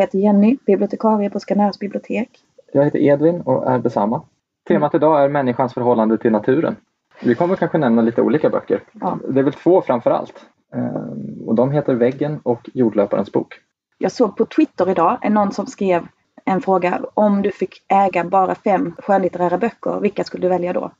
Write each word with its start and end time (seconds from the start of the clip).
Heter 0.00 0.18
Jenny, 0.18 0.56
bibliotekarie 0.66 1.30
på 1.30 1.40
Skanärs 1.40 1.78
bibliotek. 1.78 2.28
Jag 2.72 2.84
heter 2.84 2.98
Edvin 2.98 3.40
och 3.40 3.70
är 3.70 3.78
detsamma. 3.78 4.22
Temat 4.68 4.94
idag 4.94 5.24
är 5.24 5.28
människans 5.28 5.74
förhållande 5.74 6.18
till 6.18 6.32
naturen. 6.32 6.76
Vi 7.22 7.34
kommer 7.34 7.56
kanske 7.56 7.78
nämna 7.78 8.02
lite 8.02 8.22
olika 8.22 8.50
böcker. 8.50 8.82
Ja. 8.92 9.18
Det 9.28 9.40
är 9.40 9.44
väl 9.44 9.52
två 9.52 9.82
framför 9.82 10.10
allt. 10.10 10.34
Ehm, 10.74 11.48
Och 11.48 11.54
de 11.54 11.70
heter 11.70 11.94
Väggen 11.94 12.40
och 12.42 12.70
Jordlöparens 12.74 13.32
bok. 13.32 13.54
Jag 13.98 14.12
såg 14.12 14.36
på 14.36 14.46
Twitter 14.46 14.90
idag 14.90 15.18
en 15.22 15.34
någon 15.34 15.52
som 15.52 15.66
skrev 15.66 16.06
en 16.44 16.60
fråga. 16.60 17.00
Om 17.14 17.42
du 17.42 17.50
fick 17.50 17.84
äga 17.88 18.24
bara 18.24 18.54
fem 18.54 18.94
skönlitterära 18.98 19.58
böcker, 19.58 20.00
vilka 20.00 20.24
skulle 20.24 20.42
du 20.44 20.48
välja 20.48 20.72
då? 20.72 20.90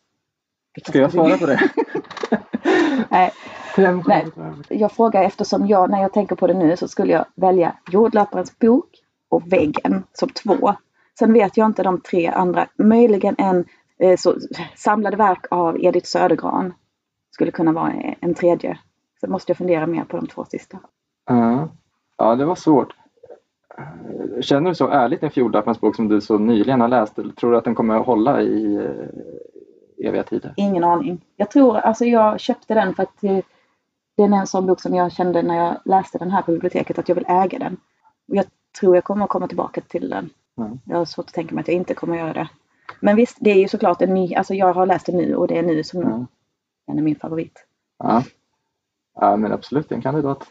Vilka 0.75 0.93
Ska 0.93 0.99
jag 0.99 1.13
svara 1.13 1.39
på 1.39 1.47
det? 1.47 1.61
Nej, 3.09 3.33
Nej. 3.79 4.27
jag 4.69 4.93
frågar 4.93 5.23
eftersom 5.23 5.67
jag, 5.67 5.91
när 5.91 6.03
jag 6.03 6.13
tänker 6.13 6.37
på 6.37 6.47
det 6.47 6.55
nu, 6.55 6.77
så 6.77 6.89
skulle 6.89 7.13
jag 7.13 7.25
välja 7.35 7.77
Jordlöparens 7.91 8.59
bok 8.59 8.89
och 9.29 9.53
Väggen 9.53 10.03
som 10.13 10.29
två. 10.29 10.75
Sen 11.19 11.33
vet 11.33 11.57
jag 11.57 11.67
inte 11.67 11.83
de 11.83 12.01
tre 12.01 12.27
andra. 12.27 12.67
Möjligen 12.77 13.35
en 13.39 13.65
eh, 13.99 14.17
så, 14.17 14.35
samlade 14.77 15.17
verk 15.17 15.47
av 15.51 15.85
Edith 15.85 16.07
Södergran. 16.07 16.75
Skulle 17.31 17.51
kunna 17.51 17.73
vara 17.73 17.93
en 18.21 18.35
tredje. 18.35 18.79
Så 19.21 19.31
måste 19.31 19.51
jag 19.51 19.57
fundera 19.57 19.87
mer 19.87 20.05
på 20.05 20.17
de 20.17 20.27
två 20.27 20.45
sista. 20.45 20.79
Ja. 21.27 21.69
ja, 22.17 22.35
det 22.35 22.45
var 22.45 22.55
svårt. 22.55 22.95
Känner 24.41 24.71
du 24.71 24.75
så 24.75 24.89
ärligt 24.89 25.23
inför 25.23 25.41
Jordlöparens 25.41 25.81
bok 25.81 25.97
som 25.97 26.09
du 26.09 26.21
så 26.21 26.39
nyligen 26.39 26.81
har 26.81 26.89
läst? 26.89 27.17
Tror 27.37 27.51
du 27.51 27.57
att 27.57 27.65
den 27.65 27.75
kommer 27.75 28.01
att 28.01 28.07
hålla 28.07 28.43
i 28.43 28.75
eh, 28.75 30.09
eviga 30.09 30.23
tider? 30.23 30.55
Ingen 30.57 30.85
aning. 30.85 31.25
Jag 31.37 31.51
tror, 31.51 31.77
alltså 31.77 32.05
jag 32.05 32.41
köpte 32.41 32.75
den 32.75 32.95
för 32.95 33.03
att 33.03 33.25
eh, 33.25 33.39
den 34.23 34.33
är 34.33 34.39
en 34.39 34.47
sån 34.47 34.67
bok 34.67 34.81
som 34.81 34.95
jag 34.95 35.13
kände 35.13 35.43
när 35.43 35.57
jag 35.57 35.81
läste 35.85 36.19
den 36.19 36.31
här 36.31 36.43
på 36.43 36.53
biblioteket 36.53 36.99
att 36.99 37.09
jag 37.09 37.17
vill 37.17 37.25
äga 37.29 37.59
den. 37.59 37.77
Och 38.29 38.37
jag 38.37 38.45
tror 38.81 38.95
jag 38.95 39.05
kommer 39.05 39.25
att 39.25 39.31
komma 39.31 39.49
tillbaka 39.49 39.81
till 39.81 40.11
den. 40.11 40.31
Mm. 40.59 40.79
Jag 40.85 40.97
har 40.97 41.05
svårt 41.05 41.27
att 41.27 41.35
tänka 41.35 41.55
mig 41.55 41.63
att 41.63 41.69
jag 41.69 41.77
inte 41.77 41.95
kommer 41.95 42.15
att 42.15 42.21
göra 42.21 42.33
det. 42.33 42.49
Men 43.01 43.17
visst, 43.17 43.37
det 43.41 43.51
är 43.51 43.59
ju 43.59 43.69
såklart 43.69 44.03
en 44.03 44.15
ny, 44.15 44.35
alltså 44.35 44.55
jag 44.55 44.73
har 44.73 44.87
läst 44.87 45.07
den 45.07 45.17
nu 45.17 45.35
och 45.35 45.49
det 45.49 45.59
är 45.59 45.63
nu 45.63 45.85
som 45.85 46.01
Ja. 46.01 46.27
den 46.87 46.99
är 46.99 47.03
min 47.03 47.17
favorit. 47.17 47.67
Ja. 47.99 48.23
ja, 49.15 49.37
men 49.37 49.53
absolut 49.53 49.93
en 49.93 50.03
kandidat. 50.03 50.51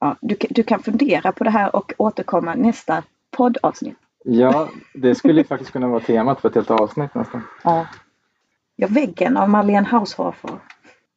Ja, 0.00 0.16
du, 0.20 0.36
du 0.50 0.62
kan 0.62 0.82
fundera 0.82 1.32
på 1.32 1.44
det 1.44 1.50
här 1.50 1.76
och 1.76 1.92
återkomma 1.98 2.54
nästa 2.54 3.02
poddavsnitt. 3.30 3.98
Ja, 4.24 4.68
det 4.94 5.14
skulle 5.14 5.40
ju 5.40 5.44
faktiskt 5.46 5.72
kunna 5.72 5.88
vara 5.88 6.00
temat 6.00 6.40
för 6.40 6.48
ett 6.48 6.54
helt 6.54 6.70
avsnitt 6.70 7.14
nästan. 7.14 7.42
Ja. 7.64 7.86
Ja, 8.76 8.86
Väggen 8.90 9.36
av 9.36 9.48
Marlene 9.48 9.86
Haushofer. 9.86 10.58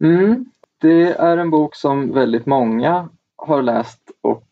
Mm. 0.03 0.45
Det 0.81 1.11
är 1.11 1.37
en 1.37 1.49
bok 1.49 1.75
som 1.75 2.13
väldigt 2.13 2.45
många 2.45 3.09
har 3.35 3.61
läst 3.61 4.11
och 4.21 4.47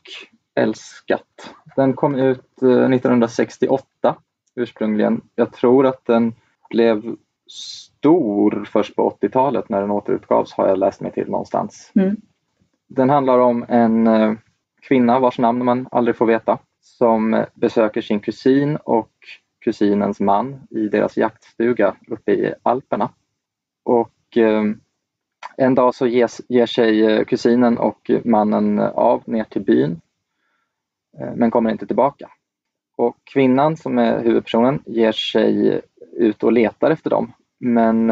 älskat. 0.56 1.56
Den 1.76 1.94
kom 1.94 2.16
ut 2.16 2.62
eh, 2.62 2.70
1968 2.70 4.16
ursprungligen. 4.56 5.22
Jag 5.36 5.54
tror 5.54 5.86
att 5.86 6.06
den 6.06 6.34
blev 6.70 7.16
stor 7.48 8.68
först 8.72 8.96
på 8.96 9.18
80-talet 9.22 9.70
när 9.70 9.82
den 9.82 9.92
återutgavs 9.92 10.54
har 10.54 10.68
jag 10.68 10.78
läst 10.78 11.02
mig 11.02 11.12
till 11.12 11.30
någonstans. 11.30 11.92
Mm. 11.96 12.16
Den 12.88 13.10
handlar 13.10 13.40
om 13.40 13.66
en 13.68 14.08
eh, 14.08 14.34
kvinna 14.82 15.20
vars 15.20 15.40
namn 15.40 15.66
man 15.66 15.88
aldrig 15.92 16.16
får 16.16 16.26
veta 16.26 16.60
som 16.82 17.34
eh, 17.34 17.46
besöker 17.54 18.02
sin 18.02 18.20
kusin 18.20 18.76
och 18.76 19.12
kusinens 19.60 20.20
man 20.20 20.68
i 20.70 20.88
deras 20.88 21.18
jaktstuga 21.18 21.96
uppe 22.08 22.32
i 22.32 22.54
Alperna. 22.64 23.10
Och 23.84 24.38
eh, 24.38 24.64
en 25.58 25.76
dag 25.76 25.96
så 25.96 26.08
ges, 26.08 26.42
ger 26.50 26.66
sig 26.66 27.06
eh, 27.06 27.26
kusinen 27.26 27.78
och 27.78 28.12
mannen 28.24 28.80
eh, 28.80 28.90
av 28.90 29.24
ner 29.26 29.44
till 29.44 29.62
byn 29.62 30.02
eh, 31.20 31.34
men 31.36 31.52
kommer 31.52 31.72
inte 31.72 31.88
tillbaka. 31.88 32.30
Och 32.98 33.18
kvinnan 33.24 33.78
som 33.78 33.98
är 33.98 34.24
huvudpersonen 34.24 34.84
ger 34.86 35.12
sig 35.12 35.82
ut 36.12 36.44
och 36.44 36.52
letar 36.52 36.92
efter 36.92 37.10
dem 37.10 37.34
men 37.60 38.12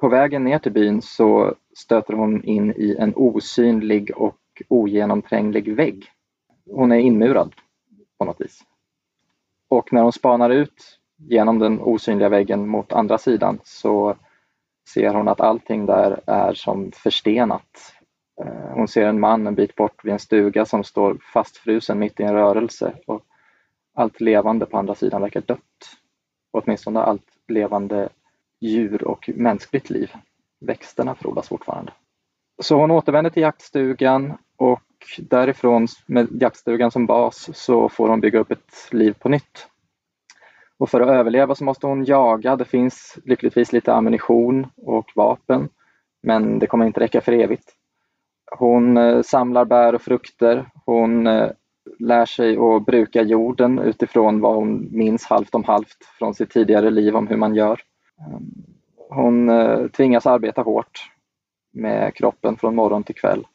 på 0.00 0.08
vägen 0.08 0.44
ner 0.44 0.58
till 0.58 0.72
byn 0.72 1.02
så 1.02 1.54
stöter 1.76 2.14
hon 2.14 2.44
in 2.44 2.72
i 2.76 2.96
en 2.98 3.12
osynlig 3.16 4.10
och 4.16 4.38
ogenomtränglig 4.68 5.76
vägg. 5.76 6.06
Hon 6.70 6.92
är 6.92 6.98
inmurad 6.98 7.54
på 8.18 8.24
något 8.24 8.40
vis. 8.40 8.60
Och 9.68 9.92
när 9.92 10.02
hon 10.02 10.12
spanar 10.12 10.50
ut 10.50 10.98
genom 11.16 11.58
den 11.58 11.80
osynliga 11.80 12.28
väggen 12.28 12.68
mot 12.68 12.92
andra 12.92 13.18
sidan 13.18 13.58
så 13.64 14.16
ser 14.88 15.14
hon 15.14 15.28
att 15.28 15.40
allting 15.40 15.86
där 15.86 16.20
är 16.26 16.54
som 16.54 16.92
förstenat. 16.92 17.94
Eh, 18.40 18.70
hon 18.74 18.88
ser 18.88 19.06
en 19.06 19.20
man 19.20 19.46
en 19.46 19.54
bit 19.54 19.74
bort 19.74 20.04
vid 20.04 20.12
en 20.12 20.18
stuga 20.18 20.64
som 20.64 20.84
står 20.84 21.18
fastfrusen 21.32 21.98
mitt 21.98 22.20
i 22.20 22.22
en 22.22 22.34
rörelse 22.34 22.92
och 23.06 23.24
allt 23.94 24.20
levande 24.20 24.66
på 24.66 24.78
andra 24.78 24.94
sidan 24.94 25.22
verkar 25.22 25.40
dött. 25.40 25.60
Åtminstone 26.50 27.00
allt 27.00 27.26
levande 27.48 28.08
djur 28.60 29.04
och 29.04 29.30
mänskligt 29.34 29.90
liv. 29.90 30.12
Växterna 30.60 31.14
frodas 31.14 31.48
fortfarande. 31.48 31.92
Så 32.62 32.76
hon 32.76 32.90
återvänder 32.90 33.30
till 33.30 33.42
jaktstugan 33.42 34.32
och 34.56 34.82
därifrån 35.18 35.86
med 36.06 36.42
jaktstugan 36.42 36.90
som 36.90 37.06
bas 37.06 37.50
så 37.54 37.88
får 37.88 38.08
hon 38.08 38.20
bygga 38.20 38.38
upp 38.38 38.50
ett 38.50 38.88
liv 38.90 39.12
på 39.12 39.28
nytt. 39.28 39.68
Och 40.78 40.90
för 40.90 41.00
att 41.00 41.08
överleva 41.08 41.54
så 41.54 41.64
måste 41.64 41.86
hon 41.86 42.04
jaga. 42.04 42.56
Det 42.56 42.64
finns 42.64 43.18
lyckligtvis 43.24 43.72
lite 43.72 43.94
ammunition 43.94 44.66
och 44.76 45.10
vapen 45.14 45.68
men 46.24 46.58
det 46.58 46.66
kommer 46.66 46.86
inte 46.86 47.00
räcka 47.00 47.20
för 47.20 47.32
evigt. 47.32 47.72
Hon 48.58 48.96
eh, 48.96 49.22
samlar 49.22 49.64
bär 49.64 49.94
och 49.94 50.02
frukter. 50.02 50.70
Hon 50.84 51.26
eh, 51.26 51.50
lär 51.98 52.26
sig 52.26 52.56
att 52.56 52.86
bruka 52.86 53.22
jorden 53.22 53.78
utifrån 53.78 54.40
vad 54.40 54.54
hon 54.54 54.88
minns 54.92 55.24
halvt 55.24 55.54
om 55.54 55.64
halvt 55.64 56.04
från 56.18 56.34
sitt 56.34 56.50
tidigare 56.50 56.90
liv 56.90 57.16
om 57.16 57.26
hur 57.26 57.36
man 57.36 57.54
gör. 57.54 57.80
Ehm, 58.20 58.64
hon 59.08 59.48
eh, 59.48 59.86
tvingas 59.86 60.26
arbeta 60.26 60.62
hårt 60.62 61.10
med 61.72 62.14
kroppen 62.14 62.56
från 62.56 62.74
morgon 62.74 63.02
till 63.04 63.14
kväll. 63.14 63.46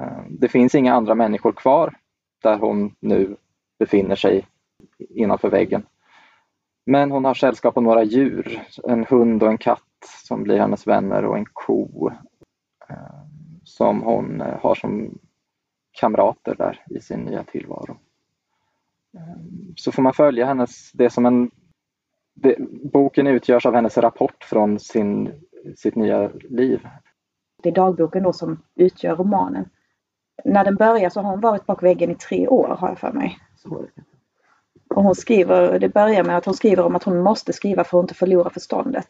Ehm, 0.00 0.36
det 0.38 0.48
finns 0.48 0.74
inga 0.74 0.94
andra 0.94 1.14
människor 1.14 1.52
kvar 1.52 1.94
där 2.42 2.58
hon 2.58 2.94
nu 3.00 3.36
befinner 3.78 4.16
sig 4.16 4.46
innanför 4.98 5.50
väggen. 5.50 5.86
Men 6.84 7.10
hon 7.10 7.24
har 7.24 7.34
sällskap 7.34 7.76
av 7.76 7.82
några 7.82 8.02
djur, 8.04 8.62
en 8.84 9.04
hund 9.04 9.42
och 9.42 9.48
en 9.48 9.58
katt 9.58 9.80
som 10.26 10.42
blir 10.42 10.58
hennes 10.58 10.86
vänner 10.86 11.24
och 11.24 11.36
en 11.38 11.46
ko 11.52 12.10
eh, 12.88 12.96
som 13.64 14.02
hon 14.02 14.40
eh, 14.40 14.58
har 14.60 14.74
som 14.74 15.18
kamrater 15.92 16.54
där 16.54 16.84
i 16.90 17.00
sin 17.00 17.20
nya 17.20 17.44
tillvaro. 17.44 17.96
Eh, 19.14 19.36
Så 19.76 19.92
får 19.92 20.02
man 20.02 20.12
följa 20.14 20.46
hennes, 20.46 20.92
det 20.92 21.10
som 21.10 21.26
en 21.26 21.50
det, 22.34 22.56
boken 22.92 23.26
utgörs 23.26 23.66
av 23.66 23.74
hennes 23.74 23.98
rapport 23.98 24.44
från 24.44 24.78
sin, 24.78 25.32
sitt 25.76 25.94
nya 25.94 26.30
liv. 26.50 26.88
Det 27.62 27.68
är 27.68 27.74
dagboken 27.74 28.22
då 28.22 28.32
som 28.32 28.62
utgör 28.74 29.16
romanen. 29.16 29.68
När 30.44 30.64
den 30.64 30.76
börjar 30.76 31.10
så 31.10 31.20
har 31.20 31.30
hon 31.30 31.40
varit 31.40 31.66
bak 31.66 31.82
väggen 31.82 32.10
i 32.10 32.14
tre 32.14 32.48
år 32.48 32.68
har 32.68 32.88
jag 32.88 32.98
för 32.98 33.12
mig. 33.12 33.38
Och 34.92 35.02
hon 35.02 35.14
skriver, 35.14 35.78
det 35.78 35.88
börjar 35.88 36.24
med 36.24 36.36
att 36.36 36.44
hon 36.44 36.54
skriver 36.54 36.84
om 36.84 36.96
att 36.96 37.04
hon 37.04 37.22
måste 37.22 37.52
skriva 37.52 37.84
för 37.84 37.98
att 37.98 38.04
inte 38.04 38.14
förlora 38.14 38.50
förståndet. 38.50 39.06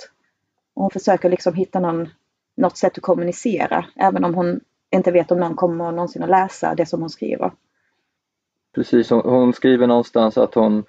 Och 0.75 0.83
hon 0.83 0.91
försöker 0.91 1.31
liksom 1.31 1.55
hitta 1.55 1.81
någon, 1.81 2.09
något 2.57 2.77
sätt 2.77 2.99
att 2.99 3.03
kommunicera 3.03 3.85
även 3.97 4.25
om 4.25 4.35
hon 4.35 4.61
inte 4.91 5.11
vet 5.11 5.31
om 5.31 5.41
någon 5.41 5.57
kommer 5.57 5.93
någonsin 5.93 6.23
att 6.23 6.31
läsa 6.31 6.75
det 6.75 6.87
som 6.87 7.01
hon 7.01 7.11
skriver. 7.11 7.53
Precis, 8.75 9.11
hon, 9.11 9.21
hon 9.25 9.53
skriver 9.53 9.87
någonstans 9.87 10.39
att 10.39 10.55
hon 10.55 10.85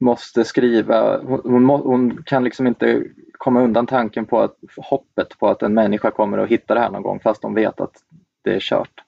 måste 0.00 0.44
skriva, 0.44 1.18
hon, 1.22 1.40
hon, 1.44 1.68
hon 1.68 2.22
kan 2.22 2.44
liksom 2.44 2.66
inte 2.66 3.04
komma 3.32 3.62
undan 3.62 3.86
tanken 3.86 4.26
på 4.26 4.40
att 4.40 4.56
hoppet 4.76 5.38
på 5.38 5.48
att 5.48 5.62
en 5.62 5.74
människa 5.74 6.10
kommer 6.10 6.38
att 6.38 6.48
hitta 6.48 6.74
det 6.74 6.80
här 6.80 6.90
någon 6.90 7.02
gång 7.02 7.20
fast 7.20 7.42
hon 7.42 7.54
vet 7.54 7.80
att 7.80 8.02
det 8.42 8.54
är 8.54 8.60
kört. 8.60 9.00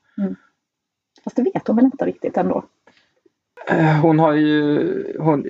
Fast 1.24 1.36
det 1.36 1.42
vet 1.42 1.66
hon 1.66 1.76
väl 1.76 1.84
inte 1.84 2.04
riktigt 2.04 2.36
ändå. 2.36 2.64
Eh, 3.70 4.00
Hon 4.02 4.18
har 4.18 4.32
ju, 4.32 5.16
hon, 5.18 5.46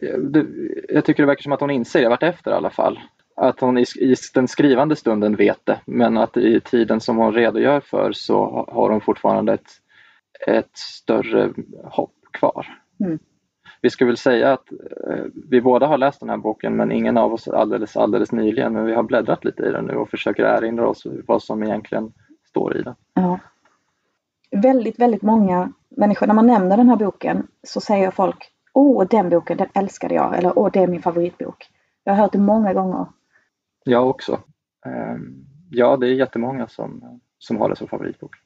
jag 0.89 1.05
tycker 1.05 1.23
det 1.23 1.27
verkar 1.27 1.43
som 1.43 1.53
att 1.53 1.61
hon 1.61 1.71
inser 1.71 2.03
det 2.03 2.09
vart 2.09 2.23
efter 2.23 2.51
i 2.51 2.55
alla 2.55 2.71
fall. 2.71 2.99
Att 3.37 3.61
hon 3.61 3.79
i, 3.79 3.85
i 4.01 4.15
den 4.35 4.49
skrivande 4.49 4.97
stunden 4.97 5.37
vet 5.37 5.61
det 5.67 5.81
men 5.87 6.17
att 6.19 6.37
i 6.37 6.61
tiden 6.61 7.01
som 7.01 7.17
hon 7.17 7.33
redogör 7.33 7.81
för 7.81 8.13
så 8.13 8.35
ha- 8.45 8.69
har 8.73 8.91
hon 8.91 9.01
fortfarande 9.01 9.53
ett, 9.53 9.71
ett 10.47 10.77
större 10.79 11.53
hopp 11.85 12.15
kvar. 12.33 12.67
Mm. 13.05 13.19
Vi 13.81 13.91
ska 13.91 14.07
väl 14.07 14.17
säga 14.17 14.53
att 14.53 14.73
eh, 14.73 15.25
vi 15.51 15.61
båda 15.61 15.87
har 15.87 15.99
läst 15.99 16.21
den 16.21 16.29
här 16.31 16.37
boken 16.37 16.77
men 16.77 16.93
ingen 16.93 17.17
av 17.17 17.33
oss 17.33 17.49
alldeles, 17.49 17.97
alldeles 17.97 18.33
nyligen 18.33 18.73
men 18.73 18.87
vi 18.87 18.95
har 18.95 19.03
bläddrat 19.03 19.45
lite 19.45 19.63
i 19.63 19.71
den 19.71 19.85
nu 19.85 19.95
och 19.97 20.11
försöker 20.11 20.45
erinra 20.45 20.89
oss 20.89 21.07
vad 21.27 21.43
som 21.43 21.63
egentligen 21.63 22.13
står 22.49 22.77
i 22.77 22.83
den. 22.83 22.95
Ja. 23.15 23.39
Väldigt, 24.51 24.99
väldigt 25.01 25.23
många 25.23 25.73
människor, 25.99 26.27
när 26.27 26.35
man 26.35 26.47
nämner 26.47 26.77
den 26.77 26.89
här 26.89 26.97
boken 26.97 27.47
så 27.63 27.81
säger 27.81 28.11
folk 28.11 28.53
Åh, 28.75 29.07
den 29.11 29.31
boken, 29.31 29.57
den 29.57 29.69
älskade 29.75 30.15
jag. 30.15 30.39
Eller 30.39 30.59
Åh, 30.59 30.71
det 30.73 30.81
är 30.81 30.87
min 30.87 31.03
favoritbok. 31.03 31.71
Jag 32.05 32.13
har 32.13 32.23
hört 32.23 32.33
det 32.33 32.39
många 32.39 32.73
gånger. 32.73 33.07
Jag 33.85 34.09
också. 34.09 34.41
Ehm, 34.87 35.49
Ja, 35.71 35.97
det 35.97 36.07
är 36.07 36.11
jättemånga 36.11 36.69
som, 36.69 37.21
som 37.39 37.57
har 37.57 37.69
det 37.69 37.77
som 37.77 37.89
favoritbok. 37.89 38.37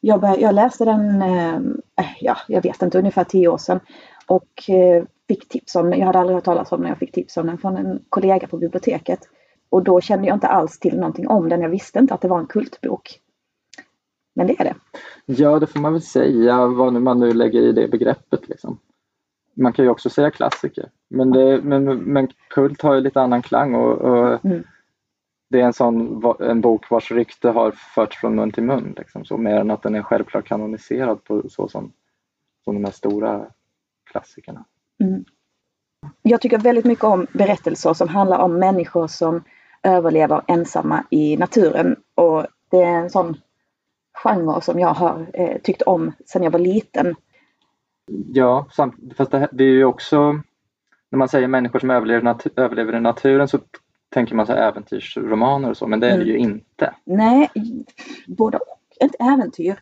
Jag, 0.00 0.20
bör, 0.20 0.38
jag 0.38 0.54
läste 0.54 0.84
den 0.84 1.22
eh, 1.22 1.54
äh, 2.00 2.12
ja, 2.20 2.36
jag 2.48 2.62
vet 2.62 2.82
inte, 2.82 2.98
ungefär 2.98 3.24
tio 3.24 3.48
år 3.48 3.58
sedan. 3.58 3.80
Och 4.26 4.70
eh, 4.70 5.04
fick 5.28 5.48
tips 5.48 5.76
om 5.76 5.90
den. 5.90 5.98
Jag 5.98 6.06
hade 6.06 6.18
aldrig 6.18 6.34
hört 6.34 6.44
talas 6.44 6.72
om 6.72 6.80
den. 6.80 6.88
Jag 6.88 6.98
fick 6.98 7.12
tips 7.12 7.36
om 7.36 7.46
den 7.46 7.58
från 7.58 7.76
en 7.76 8.04
kollega 8.08 8.46
på 8.46 8.56
biblioteket. 8.56 9.20
Och 9.68 9.84
då 9.84 10.00
kände 10.00 10.26
jag 10.26 10.36
inte 10.36 10.48
alls 10.48 10.78
till 10.78 10.96
någonting 10.96 11.28
om 11.28 11.48
den. 11.48 11.60
Jag 11.60 11.68
visste 11.68 11.98
inte 11.98 12.14
att 12.14 12.20
det 12.20 12.28
var 12.28 12.38
en 12.38 12.46
kultbok. 12.46 13.20
Men 14.34 14.46
det 14.46 14.60
är 14.60 14.64
det. 14.64 14.74
Ja, 15.26 15.58
det 15.58 15.66
får 15.66 15.80
man 15.80 15.92
väl 15.92 16.02
säga, 16.02 16.66
vad 16.66 16.92
nu 16.92 17.00
man 17.00 17.20
nu 17.20 17.32
lägger 17.32 17.62
i 17.62 17.72
det 17.72 17.88
begreppet. 17.88 18.48
Liksom. 18.48 18.78
Man 19.54 19.72
kan 19.72 19.84
ju 19.84 19.90
också 19.90 20.10
säga 20.10 20.30
klassiker. 20.30 20.88
Men, 21.08 21.30
det, 21.30 21.60
men, 21.62 21.84
men 21.84 22.28
kult 22.48 22.82
har 22.82 22.94
ju 22.94 23.00
lite 23.00 23.20
annan 23.20 23.42
klang 23.42 23.74
och, 23.74 23.98
och 23.98 24.44
mm. 24.44 24.62
det 25.50 25.60
är 25.60 25.64
en 25.64 25.72
sån 25.72 26.22
en 26.40 26.60
bok 26.60 26.90
vars 26.90 27.10
rykte 27.10 27.48
har 27.48 27.70
förts 27.70 28.16
från 28.16 28.34
mun 28.34 28.52
till 28.52 28.62
mun. 28.62 28.94
Liksom, 28.96 29.24
så 29.24 29.36
mer 29.36 29.60
än 29.60 29.70
att 29.70 29.82
den 29.82 29.94
är 29.94 30.02
självklart 30.02 30.44
kanoniserad 30.44 31.24
på 31.24 31.42
så 31.48 31.68
som, 31.68 31.92
som 32.64 32.74
de 32.74 32.84
här 32.84 32.92
stora 32.92 33.46
klassikerna. 34.10 34.64
Mm. 35.00 35.24
Jag 36.22 36.40
tycker 36.40 36.58
väldigt 36.58 36.84
mycket 36.84 37.04
om 37.04 37.26
berättelser 37.32 37.92
som 37.92 38.08
handlar 38.08 38.38
om 38.38 38.58
människor 38.58 39.06
som 39.06 39.44
överlever 39.82 40.42
ensamma 40.46 41.04
i 41.10 41.36
naturen 41.36 41.96
och 42.14 42.46
det 42.70 42.82
är 42.82 42.96
en 42.96 43.10
sån 43.10 43.36
genre 44.24 44.60
som 44.60 44.80
jag 44.80 44.94
har 44.94 45.26
eh, 45.34 45.58
tyckt 45.62 45.82
om 45.82 46.12
sedan 46.26 46.42
jag 46.42 46.50
var 46.50 46.58
liten. 46.58 47.14
Ja, 48.32 48.66
samt, 48.70 48.94
fast 49.16 49.30
det, 49.30 49.48
det, 49.52 49.64
är 49.64 49.68
ju 49.68 49.84
också 49.84 50.32
när 51.10 51.18
man 51.18 51.28
säger 51.28 51.48
människor 51.48 51.78
som 51.78 51.90
överlever, 51.90 52.22
nat 52.22 52.46
överlever 52.56 52.96
i 52.96 53.00
naturen 53.00 53.48
så 53.48 53.58
tänker 54.10 54.34
man 54.34 54.46
så 54.46 54.52
äventyrsromaner 54.52 55.70
och 55.70 55.76
så, 55.76 55.86
men 55.86 56.00
det 56.00 56.06
är 56.06 56.14
mm. 56.14 56.26
det 56.26 56.32
ju 56.32 56.38
inte. 56.38 56.94
Nej, 57.04 57.50
både 58.26 58.56
och. 58.58 58.78
Ett 59.00 59.14
äventyr. 59.20 59.76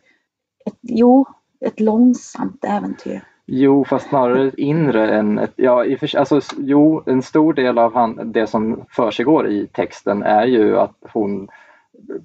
Ett, 0.65 0.77
jo, 0.81 1.25
ett 1.59 1.79
långsamt 1.79 2.65
äventyr. 2.65 3.21
Jo, 3.45 3.85
fast 3.85 4.09
snarare 4.09 4.51
inre 4.57 5.17
än 5.17 5.39
ett... 5.39 5.53
Ja, 5.55 5.85
i 5.85 5.97
för, 5.97 6.17
alltså, 6.17 6.41
jo, 6.57 7.03
en 7.05 7.21
stor 7.21 7.53
del 7.53 7.77
av 7.77 7.93
han, 7.93 8.31
det 8.31 8.47
som 8.47 8.85
försiggår 8.89 9.47
i 9.47 9.67
texten 9.67 10.23
är 10.23 10.45
ju 10.45 10.77
att 10.77 10.97
hon 11.01 11.47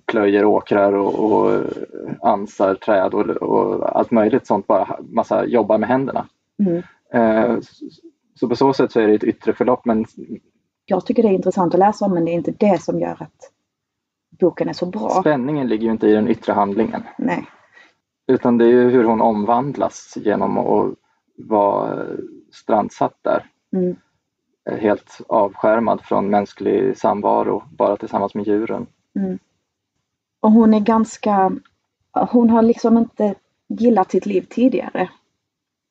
plöjer 0.06 0.44
åkrar 0.44 0.92
och, 0.92 1.32
och 1.32 1.62
ansar 2.22 2.74
träd 2.74 3.14
och, 3.14 3.28
och, 3.28 3.96
allt 3.96 4.10
möjligt 4.10 4.46
sånt, 4.46 4.66
bara 4.66 4.98
massa 5.00 5.46
jobbar 5.46 5.78
med 5.78 5.88
händerna. 5.88 6.26
Mm. 6.58 6.82
Eh, 7.12 7.58
så 8.34 8.48
på 8.48 8.56
så 8.56 8.72
sätt 8.72 8.92
så 8.92 9.00
är 9.00 9.08
det 9.08 9.14
ett 9.14 9.24
yttre 9.24 9.52
förlopp 9.52 9.84
men 9.84 10.04
jag 10.84 11.06
tycker 11.06 11.22
det 11.22 11.28
är 11.28 11.32
intressant 11.32 11.74
att 11.74 11.80
läsa 11.80 12.04
om 12.04 12.14
men 12.14 12.24
det 12.24 12.30
är 12.30 12.34
inte 12.34 12.54
det 12.58 12.82
som 12.82 13.00
gör 13.00 13.22
att 13.22 13.52
boken 14.40 14.68
är 14.68 14.72
så 14.72 14.86
bra. 14.86 15.10
Spänningen 15.20 15.68
ligger 15.68 15.84
ju 15.84 15.92
inte 15.92 16.06
i 16.06 16.12
den 16.12 16.28
yttre 16.28 16.52
handlingen. 16.52 17.02
Nej. 17.18 17.46
Utan 18.26 18.58
det 18.58 18.64
är 18.64 18.68
ju 18.68 18.90
hur 18.90 19.04
hon 19.04 19.20
omvandlas 19.20 20.14
genom 20.16 20.58
att 20.58 20.94
vara 21.36 22.06
strandsatt 22.52 23.18
där. 23.22 23.46
Mm. 23.72 23.96
Helt 24.80 25.20
avskärmad 25.28 26.00
från 26.00 26.30
mänsklig 26.30 26.96
samvaro, 26.96 27.62
bara 27.70 27.96
tillsammans 27.96 28.34
med 28.34 28.46
djuren. 28.46 28.86
Mm. 29.16 29.38
Och 30.40 30.52
hon 30.52 30.74
är 30.74 30.80
ganska, 30.80 31.52
hon 32.12 32.50
har 32.50 32.62
liksom 32.62 32.98
inte 32.98 33.34
gillat 33.68 34.10
sitt 34.10 34.26
liv 34.26 34.46
tidigare. 34.50 35.10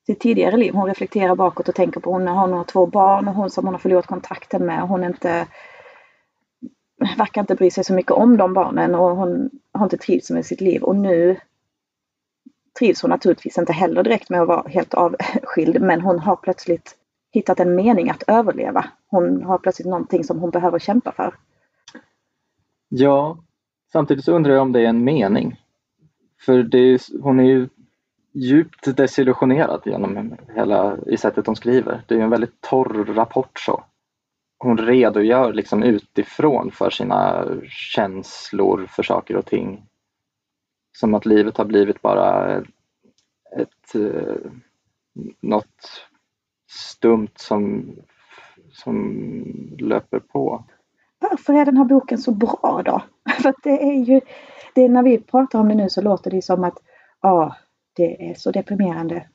Sitt 0.06 0.20
tidigare 0.20 0.56
liv. 0.56 0.74
Hon 0.74 0.86
reflekterar 0.86 1.34
bakåt 1.34 1.68
och 1.68 1.74
tänker 1.74 2.00
på 2.00 2.12
hon 2.12 2.26
har, 2.26 2.46
några 2.46 2.64
två 2.64 2.86
barn 2.86 3.28
och 3.28 3.34
hon 3.34 3.50
som 3.50 3.64
hon 3.64 3.74
har 3.74 3.78
förlorat 3.78 4.06
kontakten 4.06 4.66
med. 4.66 4.80
Hon 4.80 5.04
inte 5.04 5.46
verkar 7.16 7.40
inte 7.40 7.54
bry 7.54 7.70
sig 7.70 7.84
så 7.84 7.94
mycket 7.94 8.12
om 8.12 8.36
de 8.36 8.54
barnen 8.54 8.94
och 8.94 9.16
hon 9.16 9.50
har 9.72 9.86
inte 9.86 9.96
trivts 9.96 10.30
med 10.30 10.46
sitt 10.46 10.60
liv 10.60 10.82
och 10.82 10.96
nu 10.96 11.40
trivs 12.78 13.02
hon 13.02 13.10
naturligtvis 13.10 13.58
inte 13.58 13.72
heller 13.72 14.02
direkt 14.02 14.30
med 14.30 14.42
att 14.42 14.48
vara 14.48 14.68
helt 14.68 14.94
avskild 14.94 15.80
men 15.80 16.00
hon 16.00 16.18
har 16.18 16.36
plötsligt 16.36 16.96
hittat 17.32 17.60
en 17.60 17.74
mening 17.74 18.10
att 18.10 18.22
överleva. 18.26 18.84
Hon 19.06 19.42
har 19.42 19.58
plötsligt 19.58 19.88
någonting 19.88 20.24
som 20.24 20.38
hon 20.38 20.50
behöver 20.50 20.78
kämpa 20.78 21.12
för. 21.12 21.34
Ja, 22.88 23.38
samtidigt 23.92 24.24
så 24.24 24.32
undrar 24.32 24.52
jag 24.52 24.62
om 24.62 24.72
det 24.72 24.80
är 24.80 24.88
en 24.88 25.04
mening. 25.04 25.60
För 26.40 26.62
det 26.62 26.78
är, 26.78 27.22
hon 27.22 27.40
är 27.40 27.44
ju 27.44 27.68
djupt 28.32 28.96
desillusionerad 28.96 29.82
genom 29.84 30.36
hela, 30.54 30.98
i 31.06 31.16
sättet 31.16 31.46
hon 31.46 31.56
skriver. 31.56 32.02
Det 32.06 32.14
är 32.14 32.20
en 32.20 32.30
väldigt 32.30 32.60
torr 32.60 33.04
rapport 33.04 33.60
så. 33.60 33.84
Hon 34.58 34.78
redogör 34.78 35.52
liksom 35.52 35.82
utifrån 35.82 36.70
för 36.70 36.90
sina 36.90 37.44
känslor 37.68 38.86
för 38.90 39.02
saker 39.02 39.36
och 39.36 39.46
ting 39.46 39.82
som 40.92 41.14
att 41.14 41.26
livet 41.26 41.56
har 41.56 41.64
blivit 41.64 42.02
bara 42.02 42.56
ett, 42.56 42.64
ett 43.56 43.94
eh, 43.94 44.50
något 45.40 46.02
stumt 46.70 47.28
som, 47.36 47.92
som 48.72 49.76
löper 49.78 50.18
på. 50.18 50.64
Varför 51.18 51.54
är 51.54 51.64
den 51.64 51.76
här 51.76 51.84
boken 51.84 52.18
så 52.18 52.32
bra 52.32 52.82
då? 52.84 53.02
För 53.42 53.54
det 53.62 53.82
är 53.82 54.04
ju, 54.04 54.20
det 54.74 54.82
är 54.82 54.88
när 54.88 55.02
vi 55.02 55.18
pratar 55.18 55.58
om 55.58 55.68
det 55.68 55.74
nu 55.74 55.88
så 55.88 56.02
låter 56.02 56.30
det 56.30 56.42
som 56.42 56.64
att 56.64 56.78
ja, 57.22 57.56
det 57.96 58.30
är 58.30 58.34
så 58.34 58.50
deprimerande. 58.50 59.28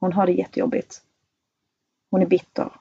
Hon 0.00 0.12
har 0.12 0.26
det 0.26 0.32
jättejobbigt. 0.32 1.02
Hon 2.10 2.22
är 2.22 2.26
bitter. 2.26 2.72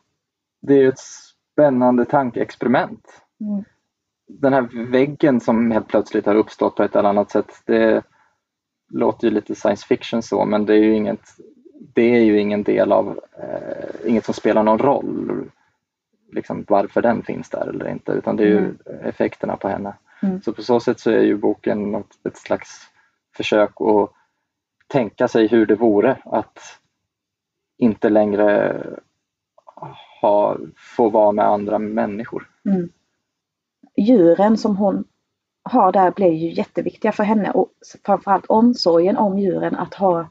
Det 0.61 0.73
är 0.73 0.87
ett 0.87 0.99
spännande 0.99 2.05
tankeexperiment. 2.05 3.07
Mm. 3.39 3.63
Den 4.27 4.53
här 4.53 4.91
väggen 4.91 5.39
som 5.39 5.71
helt 5.71 5.87
plötsligt 5.87 6.25
har 6.25 6.35
uppstått 6.35 6.75
på 6.75 6.83
ett 6.83 6.95
eller 6.95 7.09
annat 7.09 7.31
sätt, 7.31 7.61
det, 7.65 8.03
låter 8.93 9.27
ju 9.27 9.33
lite 9.33 9.55
science 9.55 9.87
fiction 9.87 10.21
så 10.21 10.45
men 10.45 10.65
det 10.65 10.73
är 10.73 10.83
ju 10.83 10.95
inget, 10.95 11.21
det 11.93 12.15
är 12.15 12.19
ju 12.19 12.39
ingen 12.39 12.63
del 12.63 12.91
av, 12.91 13.19
eh, 13.37 14.09
inget 14.09 14.25
som 14.25 14.33
spelar 14.33 14.63
någon 14.63 14.79
roll 14.79 15.49
liksom 16.33 16.65
varför 16.67 17.01
den 17.01 17.23
finns 17.23 17.49
där 17.49 17.67
eller 17.67 17.89
inte 17.89 18.11
utan 18.11 18.35
det 18.35 18.43
är 18.43 18.47
ju 18.47 18.57
mm. 18.57 18.77
effekterna 19.03 19.57
på 19.57 19.67
henne. 19.67 19.93
Mm. 20.21 20.41
Så 20.41 20.53
på 20.53 20.63
så 20.63 20.79
sätt 20.79 20.99
så 20.99 21.11
är 21.11 21.21
ju 21.21 21.37
boken 21.37 21.91
något, 21.91 22.25
ett 22.27 22.37
slags 22.37 22.69
försök 23.35 23.81
att 23.81 24.11
tänka 24.87 25.27
sig 25.27 25.47
hur 25.47 25.65
det 25.65 25.75
vore 25.75 26.17
att 26.25 26.59
inte 27.77 28.09
längre 28.09 28.77
ha, 30.21 30.57
få 30.95 31.09
vara 31.09 31.31
med 31.31 31.45
andra 31.45 31.79
människor. 31.79 32.49
Mm. 32.65 32.89
Djuren 33.97 34.57
som 34.57 34.77
hon 34.77 35.03
har 35.63 35.91
där 35.91 36.11
blir 36.11 36.31
ju 36.31 36.51
jätteviktiga 36.53 37.11
för 37.11 37.23
henne 37.23 37.51
och 37.51 37.71
framförallt 38.05 38.45
omsorgen 38.45 39.17
om 39.17 39.39
djuren 39.39 39.75
att 39.75 39.93
ha 39.93 40.29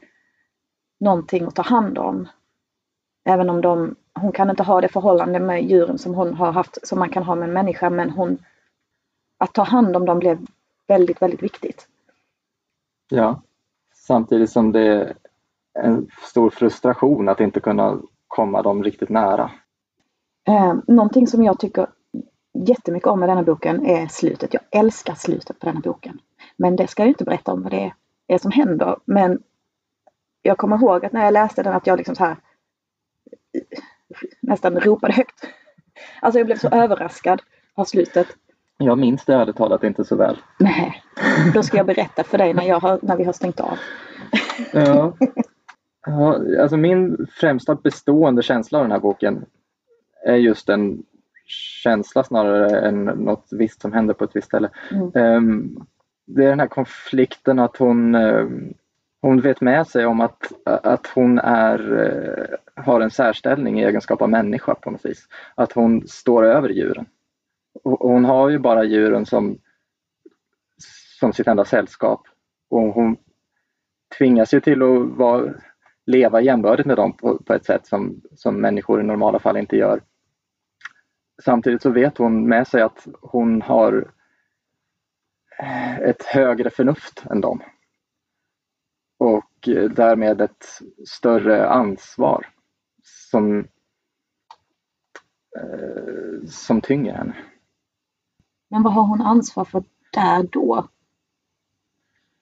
någonting 0.99 1.45
att 1.45 1.55
ta 1.55 1.61
hand 1.61 1.97
om. 1.97 2.27
Även 3.25 3.49
om 3.49 3.61
de, 3.61 3.95
hon 4.19 4.31
kan 4.31 4.49
inte 4.49 4.63
ha 4.63 4.81
det 4.81 4.87
förhållande 4.87 5.39
med 5.39 5.63
djuren 5.63 5.97
som 5.97 6.13
hon 6.13 6.33
har 6.33 6.51
haft 6.51 6.87
som 6.87 6.99
man 6.99 7.09
kan 7.09 7.23
ha 7.23 7.35
med 7.35 7.47
en 7.47 7.53
människa 7.53 7.89
men 7.89 8.09
hon 8.09 8.37
att 9.37 9.53
ta 9.53 9.63
hand 9.63 9.95
om 9.95 10.05
dem 10.05 10.19
blev 10.19 10.45
väldigt, 10.87 11.21
väldigt 11.21 11.43
viktigt. 11.43 11.87
Ja, 13.09 13.41
samtidigt 13.93 14.49
som 14.49 14.71
det 14.71 14.81
är 14.81 15.13
en 15.79 16.07
stor 16.21 16.49
frustration 16.49 17.29
att 17.29 17.39
inte 17.39 17.59
kunna 17.59 17.99
komma 18.27 18.61
dem 18.61 18.83
riktigt 18.83 19.09
nära. 19.09 19.51
Eh, 20.47 20.75
någonting 20.87 21.27
som 21.27 21.43
jag 21.43 21.59
tycker 21.59 21.87
jättemycket 22.53 23.07
om 23.07 23.19
med 23.19 23.29
denna 23.29 23.43
boken 23.43 23.85
är 23.85 24.07
slutet. 24.07 24.53
Jag 24.53 24.63
älskar 24.71 25.15
slutet 25.15 25.59
på 25.59 25.65
denna 25.65 25.79
boken. 25.79 26.19
Men 26.57 26.75
det 26.75 26.87
ska 26.87 27.01
jag 27.01 27.09
inte 27.09 27.23
berätta 27.23 27.53
om 27.53 27.63
vad 27.63 27.71
det 27.71 27.93
är 28.27 28.37
som 28.37 28.51
händer. 28.51 28.95
Men 29.05 29.43
jag 30.41 30.57
kommer 30.57 30.77
ihåg 30.77 31.05
att 31.05 31.13
när 31.13 31.23
jag 31.23 31.33
läste 31.33 31.63
den 31.63 31.73
att 31.73 31.87
jag 31.87 31.97
liksom 31.97 32.15
så 32.15 32.23
här 32.23 32.37
nästan 34.41 34.79
ropade 34.79 35.13
högt. 35.13 35.47
Alltså 36.21 36.39
jag 36.39 36.45
blev 36.45 36.57
så 36.57 36.69
överraskad 36.69 37.41
av 37.75 37.85
slutet. 37.85 38.27
Jag 38.77 38.97
minns 38.97 39.25
det 39.25 39.33
ärligt 39.33 39.55
talat 39.55 39.83
inte 39.83 40.03
så 40.03 40.15
väl. 40.15 40.37
Nej, 40.59 41.03
då 41.53 41.63
ska 41.63 41.77
jag 41.77 41.85
berätta 41.85 42.23
för 42.23 42.37
dig 42.37 42.53
när, 42.53 42.63
jag 42.63 42.79
har, 42.79 42.99
när 43.01 43.17
vi 43.17 43.23
har 43.23 43.33
stängt 43.33 43.59
av. 43.59 43.77
Ja. 44.73 45.13
ja, 46.05 46.39
alltså 46.61 46.77
min 46.77 47.27
främsta 47.31 47.75
bestående 47.75 48.43
känsla 48.43 48.79
av 48.79 48.83
den 48.83 48.91
här 48.91 48.99
boken 48.99 49.45
är 50.25 50.35
just 50.35 50.67
den 50.67 51.03
känsla 51.83 52.23
snarare 52.23 52.87
än 52.87 53.05
något 53.05 53.47
visst 53.51 53.81
som 53.81 53.93
händer 53.93 54.13
på 54.13 54.23
ett 54.23 54.35
visst 54.35 54.47
ställe. 54.47 54.69
Mm. 54.91 55.11
Um, 55.13 55.85
det 56.25 56.45
är 56.45 56.49
den 56.49 56.59
här 56.59 56.67
konflikten 56.67 57.59
att 57.59 57.77
hon, 57.77 58.15
um, 58.15 58.73
hon 59.23 59.41
vet 59.41 59.61
med 59.61 59.87
sig 59.87 60.05
om 60.05 60.21
att, 60.21 60.51
att 60.65 61.07
hon 61.07 61.39
är, 61.39 61.79
eh, 61.99 62.83
har 62.83 63.01
en 63.01 63.11
särställning 63.11 63.79
i 63.79 63.83
egenskap 63.83 64.21
av 64.21 64.29
människa 64.29 64.75
på 64.75 64.91
något 64.91 65.05
vis. 65.05 65.27
Att 65.55 65.71
hon 65.71 66.07
står 66.07 66.45
över 66.45 66.69
djuren. 66.69 67.05
Och, 67.83 68.09
hon 68.09 68.25
har 68.25 68.49
ju 68.49 68.59
bara 68.59 68.83
djuren 68.83 69.25
som, 69.25 69.57
som 71.19 71.33
sitt 71.33 71.47
enda 71.47 71.65
sällskap. 71.65 72.21
Och 72.69 72.81
hon 72.93 73.17
tvingas 74.17 74.53
ju 74.53 74.59
till 74.59 74.81
att 74.81 75.17
vara, 75.17 75.53
leva 76.05 76.41
jämbördigt 76.41 76.87
med 76.87 76.97
dem 76.97 77.13
på, 77.13 77.37
på 77.37 77.53
ett 77.53 77.65
sätt 77.65 77.87
som, 77.87 78.21
som 78.35 78.61
människor 78.61 79.01
i 79.01 79.03
normala 79.03 79.39
fall 79.39 79.57
inte 79.57 79.77
gör 79.77 80.01
samtidigt 81.41 81.81
så 81.81 81.89
vet 81.89 82.17
hon 82.17 82.47
med 82.47 82.67
sig 82.67 82.81
att 82.81 83.07
hon 83.21 83.61
har 83.61 84.11
eh, 85.59 85.99
ett 85.99 86.23
högre 86.23 86.69
förnuft 86.69 87.23
än 87.31 87.41
dem. 87.41 87.61
Och 89.17 89.49
därmed 89.95 90.41
ett 90.41 90.65
större 91.07 91.67
ansvar 91.69 92.45
som, 93.03 93.59
eh, 95.57 96.45
som 96.47 96.81
tynger 96.81 97.13
henne. 97.13 97.35
Men 98.69 98.83
vad 98.83 98.93
har 98.93 99.03
hon 99.07 99.21
ansvar 99.21 99.65
för 99.65 99.83
där 100.13 100.43
då? 100.43 100.87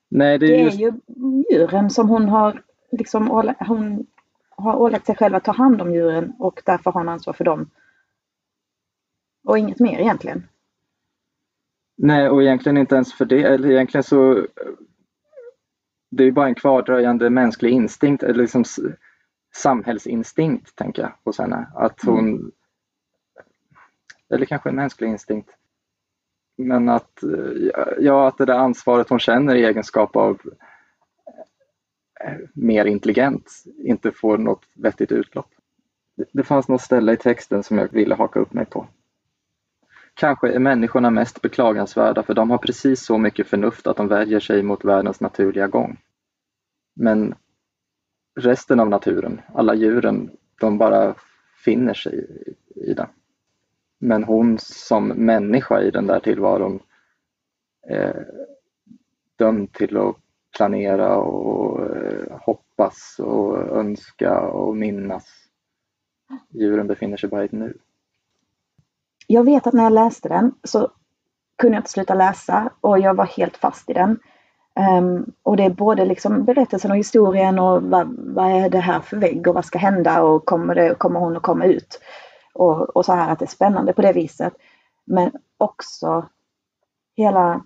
Nej, 0.10 0.38
det 0.40 0.46
är, 0.46 0.50
Det 0.50 0.56
är 0.56 0.64
just, 0.66 0.80
ju 0.80 0.92
djuren 1.52 1.90
som 1.90 2.10
hon 2.10 2.30
har 2.30 2.64
liksom 2.92 3.32
åla- 3.32 3.56
hon 3.68 4.08
har 4.50 4.76
ålagt 4.76 5.06
sig 5.06 5.16
själv 5.16 5.36
att 5.36 5.44
ta 5.44 5.52
hand 5.52 5.82
om 5.82 5.94
djuren 5.94 6.34
och 6.40 6.62
därför 6.66 6.92
har 6.92 7.00
hon 7.02 7.10
ansvar 7.10 7.34
för 7.34 7.44
dem. 7.44 7.70
Och 9.44 9.58
inget 9.58 9.80
mer 9.80 10.00
egentligen. 10.00 10.48
nej, 11.98 12.30
och 12.30 12.44
egentligen 12.44 12.78
inte 12.78 12.96
ens 12.96 13.14
för 13.14 13.26
det. 13.26 13.44
Eller 13.44 13.72
egentligen 13.72 14.04
så 14.04 14.38
eh, 14.38 14.44
det 16.12 16.24
är 16.24 16.32
bara 16.32 16.48
en 16.48 16.56
kvardröjande 16.56 17.30
mänsklig 17.30 17.72
instinkt, 17.72 18.24
eller 18.24 18.42
liksom 18.42 18.64
samhällsinstinkt, 19.56 20.76
tänker 20.76 21.02
jag, 21.02 21.12
hos 21.24 21.38
henne. 21.38 21.68
Att 21.76 22.04
hon, 22.06 22.52
eller 24.30 24.46
kanske 24.46 24.70
en 24.70 24.76
mänsklig 24.76 25.08
instinkt, 25.08 25.50
men 26.58 26.90
att, 26.90 27.24
eh, 27.24 27.74
ja, 28.00 28.28
att 28.28 28.38
det 28.38 28.46
där 28.46 28.58
ansvaret 28.58 29.10
hon 29.10 29.20
känner 29.20 29.56
i 29.56 29.66
egenskap 29.66 30.16
av 30.16 30.42
eh, 32.20 32.38
mer 32.54 32.86
intelligent 32.86 33.64
inte 33.78 34.12
får 34.12 34.38
något 34.38 34.64
vettigt 34.74 35.12
utlopp. 35.12 35.50
Det 36.32 36.44
fanns 36.44 36.68
något 36.68 36.82
ställe 36.82 37.14
i 37.14 37.18
texten 37.18 37.64
som 37.64 37.78
jag 37.78 37.92
ville 37.92 38.16
haka 38.16 38.40
upp 38.40 38.54
mig 38.54 38.66
på. 38.66 38.88
Kanske 40.22 40.54
är 40.54 40.60
människorna 40.60 41.10
mest 41.10 41.42
beklagansvärda 41.42 42.24
för 42.24 42.34
de 42.34 42.50
har 42.50 42.58
precis 42.58 43.06
så 43.06 43.18
mycket 43.18 43.48
förnuft 43.48 43.88
att 43.88 43.98
de 43.98 44.08
värjer 44.08 44.40
sig 44.40 44.64
mot 44.64 44.86
världens 44.86 45.22
naturliga 45.22 45.68
gång. 45.68 45.98
Men 46.96 47.36
resten 48.40 48.80
av 48.80 48.90
naturen, 48.90 49.42
alla 49.54 49.76
djuren, 49.76 50.32
de 50.60 50.78
bara 50.78 51.16
finner 51.66 51.94
sig 51.94 52.46
i, 52.76 52.94
den. 52.94 53.08
Men 54.00 54.24
hon 54.24 54.58
som 54.60 55.08
människa 55.08 55.82
i 55.82 55.92
den 55.92 56.08
där 56.08 56.20
tillvaron 56.20 56.80
är 57.88 58.28
dömd 59.36 59.74
till 59.74 59.98
att 59.98 60.16
planera 60.58 61.18
och 61.18 61.96
eh, 61.96 62.40
hoppas 62.42 63.20
och 63.20 63.58
önska 63.58 64.42
och 64.42 64.78
minnas. 64.78 65.48
Djuren 66.50 66.88
befinner 66.88 67.18
sig 67.18 67.30
bara 67.30 67.42
i 67.42 67.46
ett 67.46 67.52
nu. 67.52 67.78
Jag 69.28 69.44
vet 69.44 69.68
att 69.68 69.74
när 69.74 69.84
jag 69.84 69.94
läste 69.94 70.30
den 70.30 70.52
så 70.64 70.90
kunde 71.58 71.76
jag 71.76 71.80
inte 71.80 71.92
sluta 71.92 72.14
läsa 72.14 72.70
och 72.82 73.00
jag 73.00 73.14
var 73.14 73.26
helt 73.26 73.58
fast 73.58 73.90
i 73.90 73.94
den. 73.94 74.20
Um, 74.76 75.32
och 75.44 75.58
det 75.58 75.64
är 75.64 75.70
både 75.70 76.06
liksom 76.06 76.46
berättelsen 76.46 76.92
och 76.92 76.98
historien 76.98 77.60
och 77.60 77.82
vad, 77.82 78.16
vad 78.18 78.52
är 78.52 78.70
det 78.70 78.80
här 78.80 79.00
för 79.00 79.18
vägg 79.18 79.48
och 79.48 79.56
vad 79.56 79.66
ska 79.66 79.80
hända 79.80 80.24
och 80.24 80.46
kommer, 80.46 80.76
det, 80.76 80.96
kommer 80.96 81.20
hon 81.20 81.38
att 81.38 81.44
komma 81.44 81.66
ut? 81.66 82.00
Och, 82.54 82.96
och 82.96 83.06
så 83.06 83.14
här 83.14 83.32
att 83.32 83.40
det 83.40 83.46
är 83.46 83.48
spännande 83.48 83.94
på 83.94 84.02
det 84.02 84.14
viset. 84.14 84.54
Men 85.06 85.32
också 85.58 86.26
hela, 87.16 87.62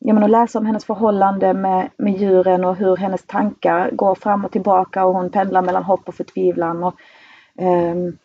jag 0.00 0.14
menar, 0.14 0.26
att 0.26 0.30
läsa 0.30 0.58
om 0.58 0.66
hennes 0.66 0.84
förhållande 0.84 1.54
med, 1.54 1.90
med 1.96 2.16
djuren 2.16 2.64
och 2.64 2.76
hur 2.76 2.96
hennes 2.96 3.26
tankar 3.26 3.90
går 3.90 4.14
fram 4.14 4.44
och 4.44 4.52
tillbaka 4.52 5.04
och 5.04 5.14
hon 5.14 5.30
pendlar 5.30 5.62
mellan 5.62 5.84
hopp 5.84 6.08
och 6.08 6.14
förtvivlan. 6.14 6.84
Och, 6.84 6.94
um, 7.60 8.18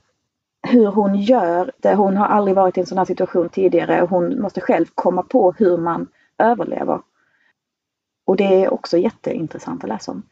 hur 0.68 0.86
hon 0.86 1.16
gör 1.16 1.72
det. 1.78 1.96
Hon 1.96 2.18
har 2.18 2.26
aldrig 2.26 2.56
varit 2.56 2.78
i 2.78 2.80
en 2.80 2.86
sån 2.86 2.98
här 2.98 3.06
situation 3.06 3.50
tidigare. 3.50 4.08
Hon 4.10 4.42
måste 4.42 4.62
själv 4.62 4.86
komma 4.96 5.24
på 5.24 5.52
hur 5.52 5.78
man 5.78 6.08
överlever. 6.38 7.02
Och 8.26 8.36
det 8.36 8.64
är 8.64 8.74
också 8.74 8.98
jätteintressant 8.98 9.84
att 9.84 9.90
läsa 9.90 10.12
om. 10.12 10.24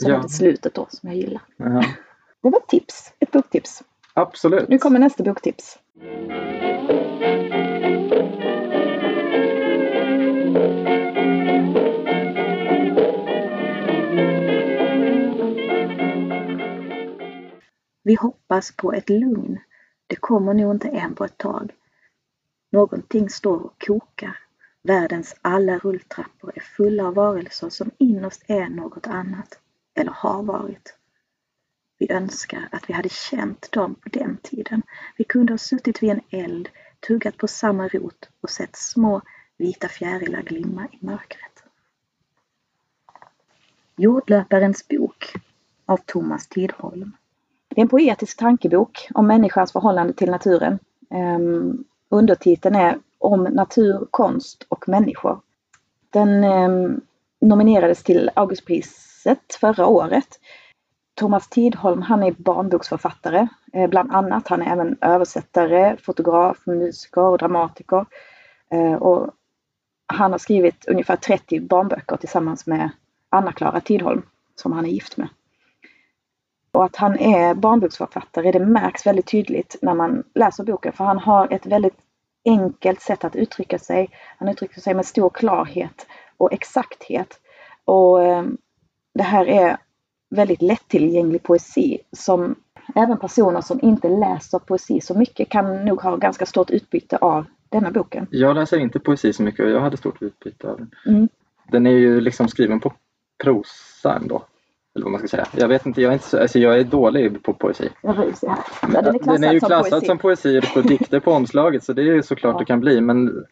Sen 0.00 0.10
Ja. 0.10 0.18
är 0.18 0.22
det 0.22 0.28
slutet 0.28 0.74
då 0.74 0.86
som 0.90 1.08
jag 1.08 1.16
gillar. 1.18 1.42
Ja, 1.56 1.64
Det 2.42 2.50
var 2.50 2.58
ett 2.58 2.68
tips, 2.68 3.12
ett 3.18 3.30
boktips. 3.30 3.82
absolut. 4.14 4.68
Nu 4.68 4.78
kommer 4.78 4.98
nästa 4.98 5.22
boktips. 5.24 5.78
Vi 18.06 18.14
hoppas 18.14 18.72
på 18.72 18.92
ett 18.92 19.10
lugn. 19.10 19.58
Det 20.06 20.16
kommer 20.16 20.54
nog 20.54 20.74
inte 20.74 20.88
än 20.88 21.14
på 21.14 21.24
ett 21.24 21.38
tag. 21.38 21.72
Någonting 22.70 23.30
står 23.30 23.64
och 23.64 23.84
kokar. 23.86 24.38
Världens 24.82 25.36
alla 25.42 25.78
rulltrappor 25.78 26.52
är 26.56 26.60
fulla 26.60 27.06
av 27.06 27.14
varelser 27.14 27.68
som 27.68 27.90
innerst 27.98 28.42
är 28.46 28.68
något 28.68 29.06
annat, 29.06 29.60
eller 29.94 30.10
har 30.10 30.42
varit. 30.42 30.94
Vi 31.98 32.12
önskar 32.12 32.68
att 32.72 32.88
vi 32.88 32.94
hade 32.94 33.08
känt 33.08 33.72
dem 33.72 33.94
på 33.94 34.08
den 34.08 34.36
tiden. 34.42 34.82
Vi 35.16 35.24
kunde 35.24 35.52
ha 35.52 35.58
suttit 35.58 36.02
vid 36.02 36.10
en 36.10 36.20
eld, 36.30 36.68
tuggat 37.06 37.36
på 37.36 37.48
samma 37.48 37.88
rot 37.88 38.28
och 38.40 38.50
sett 38.50 38.76
små 38.76 39.22
vita 39.56 39.88
fjärilar 39.88 40.42
glimma 40.42 40.88
i 40.92 40.98
mörkret. 41.00 41.64
Jordlöparens 43.96 44.88
bok 44.88 45.34
av 45.86 45.96
Thomas 45.96 46.48
Tidholm. 46.48 47.12
Det 47.76 47.80
är 47.80 47.82
en 47.82 47.88
poetisk 47.88 48.38
tankebok 48.38 49.08
om 49.14 49.26
människans 49.26 49.72
förhållande 49.72 50.12
till 50.12 50.30
naturen. 50.30 50.78
Um, 51.10 51.84
undertiteln 52.08 52.74
är 52.74 52.98
Om 53.18 53.42
natur, 53.42 54.06
konst 54.10 54.66
och 54.68 54.88
människor. 54.88 55.40
Den 56.10 56.44
um, 56.44 57.00
nominerades 57.40 58.02
till 58.02 58.30
Augustpriset 58.34 59.54
förra 59.60 59.86
året. 59.86 60.28
Thomas 61.14 61.48
Tidholm 61.48 62.02
han 62.02 62.22
är 62.22 62.32
barnboksförfattare, 62.32 63.48
eh, 63.72 63.88
bland 63.88 64.12
annat. 64.12 64.48
Han 64.48 64.62
är 64.62 64.72
även 64.72 64.96
översättare, 65.00 65.96
fotograf, 65.96 66.66
musiker 66.66 67.22
och 67.22 67.38
dramatiker. 67.38 68.06
Eh, 68.70 68.94
och 68.94 69.30
han 70.06 70.32
har 70.32 70.38
skrivit 70.38 70.84
ungefär 70.88 71.16
30 71.16 71.60
barnböcker 71.60 72.16
tillsammans 72.16 72.66
med 72.66 72.90
Anna-Klara 73.28 73.80
Tidholm 73.80 74.22
som 74.54 74.72
han 74.72 74.84
är 74.84 74.90
gift 74.90 75.16
med. 75.16 75.28
Och 76.76 76.84
att 76.84 76.96
han 76.96 77.18
är 77.18 77.54
barnboksförfattare 77.54 78.52
det 78.52 78.60
märks 78.60 79.06
väldigt 79.06 79.26
tydligt 79.26 79.76
när 79.82 79.94
man 79.94 80.22
läser 80.34 80.64
boken 80.64 80.92
för 80.92 81.04
han 81.04 81.18
har 81.18 81.52
ett 81.52 81.66
väldigt 81.66 81.96
enkelt 82.44 83.00
sätt 83.00 83.24
att 83.24 83.36
uttrycka 83.36 83.78
sig. 83.78 84.10
Han 84.38 84.48
uttrycker 84.48 84.80
sig 84.80 84.94
med 84.94 85.06
stor 85.06 85.30
klarhet 85.30 86.06
och 86.36 86.52
exakthet. 86.52 87.40
Och 87.84 88.22
eh, 88.22 88.44
det 89.14 89.22
här 89.22 89.46
är 89.46 89.76
väldigt 90.30 90.62
lättillgänglig 90.62 91.42
poesi 91.42 91.98
som 92.12 92.54
även 92.94 93.18
personer 93.18 93.60
som 93.60 93.80
inte 93.82 94.08
läser 94.08 94.58
poesi 94.58 95.00
så 95.00 95.18
mycket 95.18 95.48
kan 95.48 95.84
nog 95.84 96.00
ha 96.00 96.16
ganska 96.16 96.46
stort 96.46 96.70
utbyte 96.70 97.16
av 97.16 97.44
denna 97.68 97.90
boken. 97.90 98.26
Jag 98.30 98.54
läser 98.54 98.78
inte 98.78 99.00
poesi 99.00 99.32
så 99.32 99.42
mycket 99.42 99.64
och 99.64 99.70
jag 99.70 99.80
hade 99.80 99.96
stort 99.96 100.22
utbyte 100.22 100.68
av 100.68 100.76
den. 100.76 100.90
Mm. 101.06 101.28
Den 101.70 101.86
är 101.86 101.90
ju 101.90 102.20
liksom 102.20 102.48
skriven 102.48 102.80
på 102.80 102.92
prosa 103.44 104.14
ändå. 104.14 104.42
Eller 104.96 105.04
vad 105.04 105.12
man 105.12 105.18
ska 105.18 105.28
säga. 105.28 105.46
Jag 105.52 105.68
vet 105.68 105.86
inte, 105.86 106.02
jag 106.02 106.08
är, 106.08 106.12
inte 106.12 106.26
så, 106.28 106.40
alltså 106.40 106.58
jag 106.58 106.78
är 106.78 106.84
dålig 106.84 107.42
på 107.42 107.52
poesi. 107.54 107.88
Jag 108.00 108.12
här. 108.14 108.26
Ja, 108.82 109.02
den 109.02 109.14
är 109.14 109.18
klassad, 109.18 109.34
den 109.34 109.44
är 109.44 109.52
ju 109.52 109.60
som, 109.60 109.66
klassad 109.66 109.90
poesi. 109.90 110.06
som 110.06 110.18
poesi 110.18 110.58
och 110.58 110.62
det 110.62 110.66
står 110.68 110.82
dikter 110.82 111.20
på 111.20 111.32
omslaget 111.32 111.84
så 111.84 111.92
det 111.92 112.02
är 112.02 112.14
ju 112.14 112.22
såklart 112.22 112.54
Ja. 112.54 112.58
det 112.58 112.64
kan 112.64 112.80
bli 112.80 113.00
men, 113.00 113.44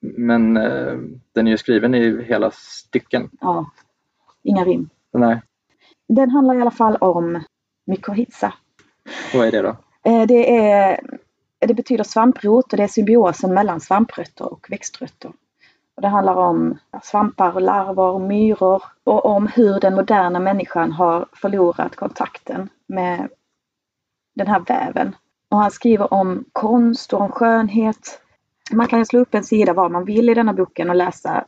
men 0.00 0.56
eh, 0.56 0.94
den 1.34 1.46
är 1.46 1.50
ju 1.50 1.58
skriven 1.58 1.94
i 1.94 2.24
hela 2.24 2.50
stycken. 2.50 3.30
Ja, 3.40 3.70
inga 4.42 4.64
rim. 4.64 4.88
Nej, 5.12 5.42
Den 6.08 6.30
handlar 6.30 6.54
i 6.54 6.60
alla 6.60 6.70
fall 6.70 6.96
om 6.96 7.42
mykorrhiza. 7.86 8.52
vad 9.34 9.46
är 9.46 9.52
det 9.52 9.62
då? 9.62 9.76
Eh, 10.10 10.26
Det, 10.26 10.56
är, 10.68 11.00
det 11.58 11.74
betyder 11.74 12.04
svamprot 12.04 12.72
och 12.72 12.76
det 12.76 12.82
är 12.82 12.88
symbiosen 12.88 13.54
mellan 13.54 13.80
svamprötter 13.80 14.52
och 14.52 14.66
växtrötter. 14.70 15.32
Och 15.96 16.02
det 16.02 16.08
handlar 16.08 16.34
om 16.34 16.78
svampar, 17.02 17.60
larver, 17.60 18.18
myror 18.18 18.82
och 19.04 19.26
om 19.26 19.46
hur 19.46 19.80
den 19.80 19.94
moderna 19.94 20.38
människan 20.38 20.92
har 20.92 21.26
förlorat 21.32 21.96
kontakten 21.96 22.68
med 22.86 23.28
den 24.34 24.46
här 24.46 24.60
väven. 24.60 25.16
Och 25.50 25.58
han 25.58 25.70
skriver 25.70 26.12
om 26.12 26.44
konst 26.52 27.12
och 27.12 27.20
om 27.20 27.30
skönhet. 27.30 28.20
Man 28.72 28.86
kan 28.86 28.98
ju 28.98 29.04
slå 29.04 29.20
upp 29.20 29.34
en 29.34 29.44
sida 29.44 29.72
var 29.72 29.88
man 29.88 30.04
vill 30.04 30.28
i 30.28 30.34
denna 30.34 30.52
boken 30.52 30.90
och 30.90 30.96
läsa 30.96 31.44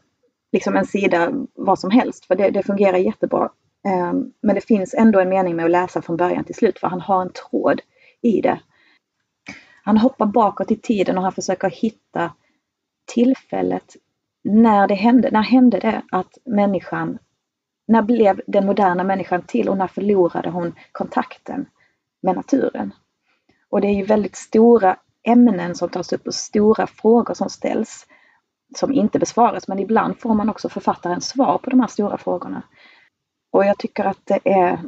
liksom 0.53 0.77
en 0.77 0.87
sida 0.87 1.33
vad 1.55 1.79
som 1.79 1.91
helst 1.91 2.25
för 2.25 2.35
det, 2.35 2.51
det 2.51 2.63
fungerar 2.63 2.99
jättebra. 2.99 3.51
Ehm, 3.89 4.33
men 4.41 4.55
det 4.55 4.61
finns 4.61 4.95
ändå 4.95 5.21
en 5.21 5.29
mening 5.29 5.57
med 5.57 5.65
att 5.65 5.71
läsa 5.71 6.03
från 6.03 6.17
början 6.17 6.45
till 6.45 6.55
slut 6.55 6.79
för 6.79 6.89
han 6.89 7.01
har 7.01 7.23
en 7.23 7.33
tråd 7.33 7.81
i 8.23 8.41
det. 8.41 8.61
Han 9.83 9.99
hoppar 9.99 10.27
bakåt 10.27 10.71
i 10.71 10.77
tiden 10.77 11.19
och 11.19 11.23
han 11.25 11.33
försöker 11.33 11.71
hitta 11.71 12.33
tillfället 13.07 13.97
när 14.49 14.89
det 14.89 14.95
hände. 14.95 15.31
När 15.31 15.43
hände 15.43 15.79
det 15.79 16.03
att 16.11 16.39
människan, 16.45 17.19
när 17.87 18.03
blev 18.03 18.41
den 18.47 18.67
moderna 18.67 19.05
människan 19.05 19.43
till 19.43 19.69
och 19.69 19.77
när 19.77 19.87
förlorade 19.87 20.51
hon 20.51 20.75
kontakten 20.93 21.67
med 22.23 22.37
naturen? 22.37 22.95
Och 23.71 23.81
det 23.81 23.87
är 23.89 23.95
ju 23.95 24.05
väldigt 24.05 24.37
stora 24.37 24.97
ämnen 25.23 25.75
som 25.75 25.89
tas 25.89 26.13
upp 26.13 26.27
och 26.27 26.35
stora 26.35 26.87
frågor 26.87 27.35
som 27.35 27.49
ställs 27.49 28.07
som 28.77 28.93
inte 28.93 29.19
besvaras 29.19 29.69
men 29.69 29.79
ibland 29.79 30.19
får 30.19 30.35
man 30.35 30.51
också 30.51 30.69
författarens 30.69 31.29
svar 31.29 31.59
på 31.59 31.71
de 31.71 31.81
här 31.81 31.87
stora 31.87 32.19
frågorna. 32.19 32.63
Och 33.51 33.65
jag 33.65 33.79
tycker 33.79 34.05
att 34.05 34.21
det 34.25 34.41
är, 34.45 34.81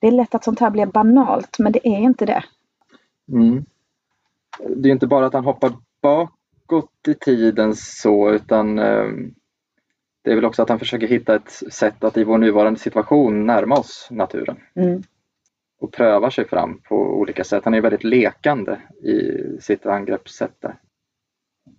det 0.00 0.06
är 0.06 0.12
lätt 0.12 0.34
att 0.34 0.44
sånt 0.44 0.60
här 0.60 0.70
blir 0.70 0.86
banalt, 0.86 1.58
men 1.58 1.72
det 1.72 1.88
är 1.88 1.98
inte 1.98 2.26
det. 2.26 2.44
Mm. 3.32 3.64
Det 4.76 4.88
är 4.88 4.92
inte 4.92 5.06
bara 5.06 5.26
att 5.26 5.32
han 5.32 5.44
hoppar 5.44 5.72
bak 6.02 6.37
bakåt 6.68 7.08
i 7.08 7.14
tiden 7.14 7.74
så 7.74 8.30
utan 8.30 8.78
eh, 8.78 9.06
det 10.24 10.30
är 10.30 10.34
väl 10.34 10.44
också 10.44 10.62
att 10.62 10.68
han 10.68 10.78
försöker 10.78 11.06
hitta 11.06 11.34
ett 11.34 11.50
sätt 11.50 12.04
att 12.04 12.16
i 12.16 12.24
vår 12.24 12.38
nuvarande 12.38 12.80
situation 12.80 13.46
närma 13.46 13.74
oss 13.74 14.08
naturen. 14.10 14.56
Mm. 14.74 15.02
Och 15.80 15.92
prövar 15.92 16.30
sig 16.30 16.48
fram 16.48 16.80
på 16.80 16.96
olika 16.96 17.44
sätt. 17.44 17.64
Han 17.64 17.74
är 17.74 17.80
väldigt 17.80 18.04
lekande 18.04 18.80
i 19.02 19.32
sitt 19.60 19.86
angreppssätt 19.86 20.60
där. 20.60 20.78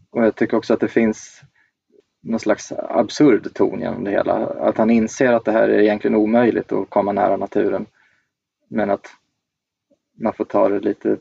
Och 0.09 0.25
jag 0.25 0.35
tycker 0.35 0.57
också 0.57 0.73
att 0.73 0.79
det 0.79 0.87
finns 0.87 1.41
någon 2.21 2.39
slags 2.39 2.71
absurd 2.71 3.53
ton 3.53 3.79
genom 3.79 4.03
det 4.03 4.11
hela. 4.11 4.33
Att 4.47 4.77
han 4.77 4.89
inser 4.89 5.33
att 5.33 5.45
det 5.45 5.51
här 5.51 5.69
är 5.69 5.79
egentligen 5.79 6.15
omöjligt 6.15 6.71
att 6.71 6.89
komma 6.89 7.11
nära 7.11 7.37
naturen. 7.37 7.85
Men 8.67 8.89
att 8.89 9.07
man 10.17 10.33
får 10.33 10.45
ta 10.45 10.69
det 10.69 10.79
lite, 10.79 11.17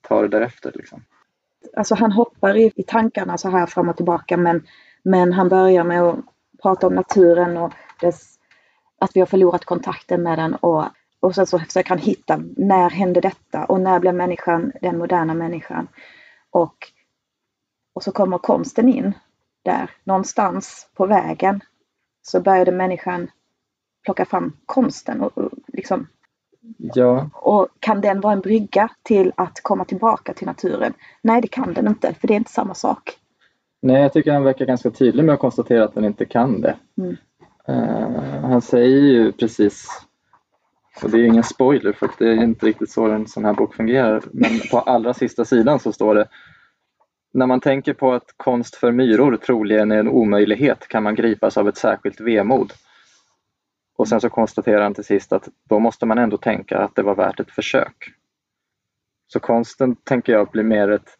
ta 0.00 0.22
det 0.22 0.28
därefter. 0.28 0.72
Liksom. 0.74 1.04
Alltså 1.76 1.94
han 1.94 2.12
hoppar 2.12 2.56
i, 2.56 2.72
i 2.76 2.82
tankarna 2.82 3.38
så 3.38 3.50
här 3.50 3.66
fram 3.66 3.88
och 3.88 3.96
tillbaka 3.96 4.36
men, 4.36 4.66
men 5.02 5.32
han 5.32 5.48
börjar 5.48 5.84
med 5.84 6.02
att 6.02 6.18
prata 6.62 6.86
om 6.86 6.94
naturen 6.94 7.56
och 7.56 7.72
dess, 8.00 8.38
att 8.98 9.16
vi 9.16 9.20
har 9.20 9.26
förlorat 9.26 9.64
kontakten 9.64 10.22
med 10.22 10.38
den 10.38 10.54
och, 10.54 10.84
och 11.20 11.34
sen 11.34 11.46
så 11.46 11.58
försöker 11.58 11.88
han 11.88 11.98
hitta 11.98 12.42
när 12.56 12.90
hände 12.90 13.20
detta 13.20 13.64
och 13.64 13.80
när 13.80 14.00
blev 14.00 14.14
människan 14.14 14.72
den 14.80 14.98
moderna 14.98 15.34
människan. 15.34 15.88
Och, 16.50 16.76
och 17.94 18.02
så 18.02 18.12
kommer 18.12 18.38
konsten 18.38 18.88
in 18.88 19.12
där 19.64 19.90
någonstans 20.04 20.88
på 20.94 21.06
vägen 21.06 21.60
så 22.22 22.40
började 22.40 22.72
människan 22.72 23.30
plocka 24.04 24.24
fram 24.24 24.56
konsten 24.66 25.20
och, 25.20 25.38
och 25.38 25.50
liksom 25.66 26.06
Ja, 26.76 27.30
och 27.32 27.68
kan 27.80 28.00
den 28.00 28.20
vara 28.20 28.32
en 28.32 28.40
brygga 28.40 28.88
till 29.02 29.32
att 29.36 29.60
komma 29.62 29.84
tillbaka 29.84 30.34
till 30.34 30.46
naturen? 30.46 30.92
Nej, 31.22 31.40
det 31.40 31.48
kan 31.48 31.74
den 31.74 31.86
inte, 31.86 32.14
för 32.14 32.28
det 32.28 32.34
är 32.34 32.36
inte 32.36 32.50
samma 32.50 32.74
sak. 32.74 33.18
nej 33.82 34.02
jag 34.02 34.12
tycker 34.12 34.32
han 34.32 34.44
verkar 34.44 34.66
ganska 34.66 34.90
tydlig 34.90 35.24
med 35.24 35.32
att 35.32 35.40
konstatera 35.40 35.84
att 35.84 35.94
den 35.94 36.04
inte 36.04 36.24
kan 36.24 36.60
det. 36.60 36.76
Mm. 36.98 37.16
Eh, 37.68 38.40
han 38.40 38.62
säger 38.62 39.00
ju 39.00 39.32
precis, 39.32 39.88
och 41.02 41.10
det 41.10 41.18
är 41.18 41.24
ingen 41.24 41.42
spoiler 41.42 41.92
för 41.92 42.06
att 42.06 42.18
det 42.18 42.28
är 42.28 42.42
inte 42.42 42.66
riktigt 42.66 42.90
så 42.90 43.06
en 43.06 43.26
sån 43.26 43.44
här 43.44 43.52
bok 43.52 43.74
fungerar, 43.74 44.22
men 44.32 44.50
på 44.70 44.78
allra 44.78 45.14
sista 45.14 45.44
sidan 45.44 45.78
så 45.78 45.92
står 45.92 46.14
det 46.14 46.28
när 47.36 47.46
man 47.46 47.60
tänker 47.60 47.94
på 47.94 48.12
att 48.12 48.34
konst 48.36 48.74
för 48.76 48.92
myror 48.92 49.36
troligen 49.36 49.92
är 49.92 49.98
en 49.98 50.08
omöjlighet 50.08 50.88
kan 50.88 51.02
man 51.02 51.14
gripas 51.14 51.56
av 51.56 51.68
ett 51.68 51.76
särskilt 51.76 52.20
vemod. 52.20 52.72
Och 53.96 54.08
sen 54.08 54.20
så 54.20 54.30
konstaterar 54.30 54.82
han 54.82 54.94
till 54.94 55.04
sist 55.04 55.32
att 55.32 55.48
då 55.68 55.78
måste 55.78 56.06
man 56.06 56.18
ändå 56.18 56.36
tänka 56.36 56.78
att 56.78 56.94
det 56.94 57.02
var 57.02 57.14
värt 57.14 57.40
ett 57.40 57.50
försök. 57.50 58.12
Så 59.26 59.40
konsten 59.40 59.96
tänker 59.96 60.32
jag 60.32 60.48
blir 60.48 60.62
mer 60.62 60.90
ett, 60.90 61.18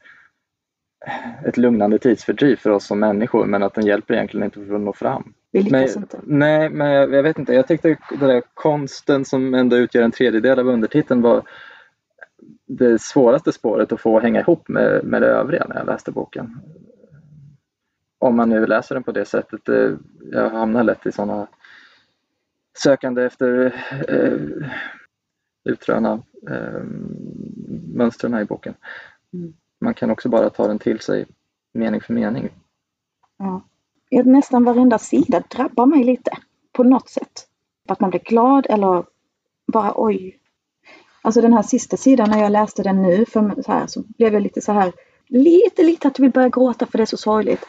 ett 1.44 1.56
lugnande 1.56 1.98
tidsfördriv 1.98 2.56
för 2.56 2.70
oss 2.70 2.86
som 2.86 2.98
människor 3.00 3.46
men 3.46 3.62
att 3.62 3.74
den 3.74 3.86
hjälper 3.86 4.14
egentligen 4.14 4.44
inte 4.44 4.64
för 4.66 4.74
att 4.74 4.80
nå 4.80 4.92
fram. 4.92 5.34
Vi 5.52 5.70
Men, 5.70 5.82
inte. 5.82 6.20
nej, 6.22 6.70
men 6.70 6.90
jag, 6.90 7.14
jag 7.14 7.22
vet 7.22 7.38
inte. 7.38 7.54
Jag 7.54 7.68
tyckte 7.68 7.98
det 8.10 8.26
där 8.26 8.42
konsten 8.54 9.24
som 9.24 9.54
ändå 9.54 9.76
utgör 9.76 10.02
en 10.02 10.10
tredjedel 10.10 10.58
av 10.58 10.68
undertiteln 10.68 11.22
var 11.22 11.42
det 12.66 13.00
svåraste 13.00 13.52
spåret 13.52 13.92
att 13.92 14.00
få 14.00 14.20
hänga 14.20 14.40
ihop 14.40 14.68
med, 14.68 15.04
med 15.04 15.22
det 15.22 15.28
övriga 15.28 15.66
när 15.68 15.76
jag 15.76 15.86
läste 15.86 16.12
boken. 16.12 16.60
Om 18.18 18.36
man 18.36 18.48
nu 18.48 18.66
läser 18.66 18.94
den 18.94 19.04
på 19.04 19.12
det 19.12 19.24
sättet. 19.24 19.60
Jag 20.32 20.50
hamnar 20.50 20.84
lätt 20.84 21.06
i 21.06 21.12
sådana 21.12 21.46
sökande 22.78 23.24
efter 23.24 23.74
eh, 24.08 24.68
utröna 25.64 26.22
eh, 26.50 26.82
mönstren 27.94 28.38
i 28.38 28.44
boken. 28.44 28.74
Mm. 29.32 29.54
Man 29.80 29.94
kan 29.94 30.10
också 30.10 30.28
bara 30.28 30.50
ta 30.50 30.66
den 30.68 30.78
till 30.78 31.00
sig 31.00 31.26
mening 31.74 32.00
för 32.00 32.14
mening. 32.14 32.50
Ja. 33.38 33.62
Nästan 34.24 34.64
varenda 34.64 34.98
sida 34.98 35.42
drabbar 35.48 35.86
mig 35.86 36.04
lite 36.04 36.30
på 36.72 36.84
något 36.84 37.08
sätt. 37.08 37.46
Att 37.88 38.00
man 38.00 38.10
blir 38.10 38.20
glad 38.20 38.66
eller 38.70 39.04
bara 39.72 39.92
oj. 39.96 40.40
Alltså 41.22 41.40
den 41.40 41.52
här 41.52 41.62
sista 41.62 41.96
sidan 41.96 42.30
när 42.30 42.38
jag 42.38 42.52
läste 42.52 42.82
den 42.82 43.02
nu 43.02 43.24
för 43.26 43.62
så, 43.62 43.72
här, 43.72 43.86
så 43.86 44.02
blev 44.02 44.32
jag 44.32 44.42
lite 44.42 44.60
så 44.60 44.72
här 44.72 44.92
lite, 45.26 45.82
lite 45.82 46.08
att 46.08 46.18
jag 46.18 46.22
vill 46.22 46.32
börja 46.32 46.48
gråta 46.48 46.86
för 46.86 46.98
det 46.98 47.04
är 47.04 47.06
så 47.06 47.16
sorgligt. 47.16 47.66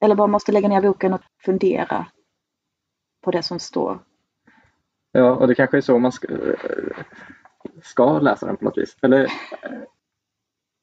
Eller 0.00 0.14
bara 0.14 0.26
måste 0.26 0.52
lägga 0.52 0.68
ner 0.68 0.82
boken 0.82 1.12
och 1.12 1.20
fundera 1.44 2.06
på 3.22 3.30
det 3.30 3.42
som 3.42 3.58
står. 3.58 3.98
Ja, 5.12 5.30
och 5.34 5.48
det 5.48 5.54
kanske 5.54 5.76
är 5.76 5.80
så 5.80 5.98
man 5.98 6.12
ska, 6.12 6.28
ska 7.82 8.18
läsa 8.18 8.46
den 8.46 8.56
på 8.56 8.64
något 8.64 8.78
vis. 8.78 8.96
Eller, 9.02 9.26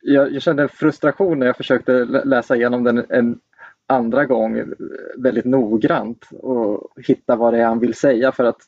jag, 0.01 0.33
jag 0.33 0.41
kände 0.41 0.63
en 0.63 0.69
frustration 0.69 1.39
när 1.39 1.45
jag 1.45 1.57
försökte 1.57 2.05
lä- 2.05 2.23
läsa 2.23 2.55
igenom 2.55 2.83
den 2.83 3.05
en 3.09 3.39
andra 3.87 4.25
gång 4.25 4.63
väldigt 5.17 5.45
noggrant 5.45 6.29
och 6.31 6.91
hitta 7.07 7.35
vad 7.35 7.53
det 7.53 7.59
är 7.59 7.65
han 7.65 7.79
vill 7.79 7.93
säga 7.93 8.31
för 8.31 8.43
att 8.43 8.61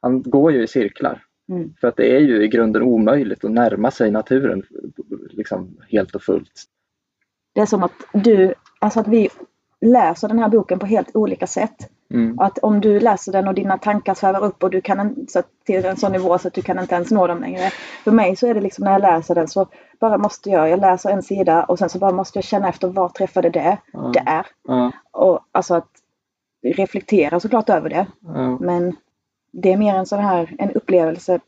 han 0.00 0.22
går 0.22 0.52
ju 0.52 0.62
i 0.62 0.66
cirklar. 0.66 1.24
Mm. 1.48 1.74
För 1.80 1.88
att 1.88 1.96
det 1.96 2.16
är 2.16 2.20
ju 2.20 2.44
i 2.44 2.48
grunden 2.48 2.82
omöjligt 2.82 3.44
att 3.44 3.50
närma 3.50 3.90
sig 3.90 4.10
naturen 4.10 4.62
liksom 5.30 5.76
helt 5.88 6.14
och 6.14 6.22
fullt. 6.22 6.64
Det 7.54 7.60
är 7.60 7.66
som 7.66 7.82
att 7.82 7.92
du, 8.12 8.54
alltså 8.78 9.00
att 9.00 9.08
vi 9.08 9.28
läser 9.80 10.28
den 10.28 10.38
här 10.38 10.48
boken 10.48 10.78
på 10.78 10.86
helt 10.86 11.16
olika 11.16 11.46
sätt. 11.46 11.90
Mm. 12.12 12.38
Att 12.38 12.58
om 12.58 12.80
du 12.80 13.00
läser 13.00 13.32
den 13.32 13.48
och 13.48 13.54
dina 13.54 13.78
tankar 13.78 14.14
svävar 14.14 14.44
upp 14.44 14.62
och 14.62 14.70
du 14.70 14.80
kan 14.80 15.00
en- 15.00 15.26
så 15.28 15.42
till 15.66 15.84
en 15.84 15.96
sån 15.96 16.12
nivå 16.12 16.38
så 16.38 16.48
att 16.48 16.54
du 16.54 16.62
kan 16.62 16.78
inte 16.78 16.94
ens 16.94 17.10
nå 17.10 17.26
dem 17.26 17.40
längre. 17.40 17.70
För 18.04 18.10
mig 18.10 18.36
så 18.36 18.46
är 18.46 18.54
det 18.54 18.60
liksom 18.60 18.84
när 18.84 18.92
jag 18.92 19.00
läser 19.02 19.34
den 19.34 19.48
så 19.48 19.66
bara 20.00 20.18
måste 20.18 20.50
jag, 20.50 20.68
jag 20.68 20.80
läser 20.80 21.10
en 21.10 21.22
sida 21.22 21.64
och 21.64 21.78
sen 21.78 21.88
så 21.88 21.98
bara 21.98 22.12
måste 22.12 22.38
jag 22.38 22.44
känna 22.44 22.68
efter 22.68 22.88
vad 22.88 23.14
träffade 23.14 23.50
det 23.50 23.78
Ja. 23.92 24.12
där. 24.24 24.46
Ja, 24.68 24.92
Och 25.10 25.40
alltså 25.52 25.74
att 25.74 25.88
reflektera 26.76 27.40
såklart 27.40 27.68
över 27.70 27.88
det. 27.90 28.06
ja. 28.20 28.58
Men 28.60 28.96
det 29.52 29.72
är 29.72 29.76
mer 29.76 29.94
en 29.94 30.06
sån 30.06 30.18
här, 30.20 30.54
en 30.58 30.70
upplevelse 30.70 31.40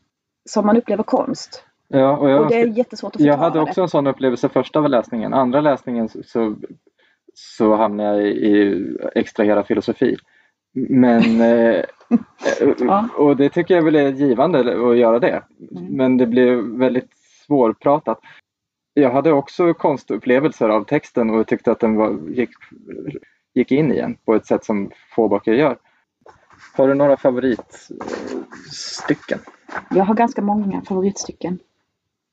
som 0.49 0.65
man 0.65 0.77
upplever 0.77 1.03
konst. 1.03 1.63
ja, 1.87 2.17
och 2.17 2.29
jag, 2.29 2.41
Och 2.41 2.47
det 2.49 2.61
är 2.61 2.67
jättesvårt 2.67 3.15
att 3.15 3.21
förklara 3.21 3.33
jag 3.37 3.43
hade 3.43 3.59
också 3.59 3.81
en 3.81 3.89
sån 3.89 4.07
upplevelse 4.07 4.49
första 4.49 4.79
läsningen. 4.87 5.33
Andra 5.33 5.61
läsningen 5.61 6.09
så, 6.09 6.19
så, 6.25 6.55
så 7.33 7.75
hamnade 7.75 8.09
jag 8.21 8.27
i, 8.27 8.31
i 8.31 8.87
extrahera 9.15 9.63
filosofi. 9.63 10.15
Men 10.75 11.41
eh, 11.69 11.83
och 13.15 13.37
det 13.37 13.49
tycker 13.49 13.75
jag 13.75 13.83
väl 13.83 13.95
är 13.95 14.11
givande 14.11 14.59
att 14.59 14.97
göra 14.97 15.19
det. 15.19 15.43
Mm. 15.71 15.85
Men 15.85 16.17
det 16.17 16.27
blev 16.27 16.57
väldigt 16.57 17.09
svårpratat. 17.45 18.19
Jag 18.93 19.11
hade 19.11 19.31
också 19.31 19.73
konstupplevelser 19.73 20.69
av 20.69 20.83
texten 20.83 21.29
och 21.29 21.47
tyckte 21.47 21.71
att 21.71 21.79
den 21.79 21.95
var, 21.95 22.29
gick, 22.29 22.49
gick 23.53 23.71
in 23.71 23.91
igen 23.91 24.17
på 24.25 24.35
ett 24.35 24.45
sätt 24.45 24.65
som 24.65 24.91
få 25.15 25.27
böcker 25.27 25.53
gör. 25.53 25.77
Har 26.73 26.87
du 26.87 26.93
några 26.93 27.17
favoritstycken? 27.17 29.39
Jag 29.89 30.05
har 30.05 30.15
ganska 30.15 30.41
många 30.41 30.81
favoritstycken. 30.81 31.59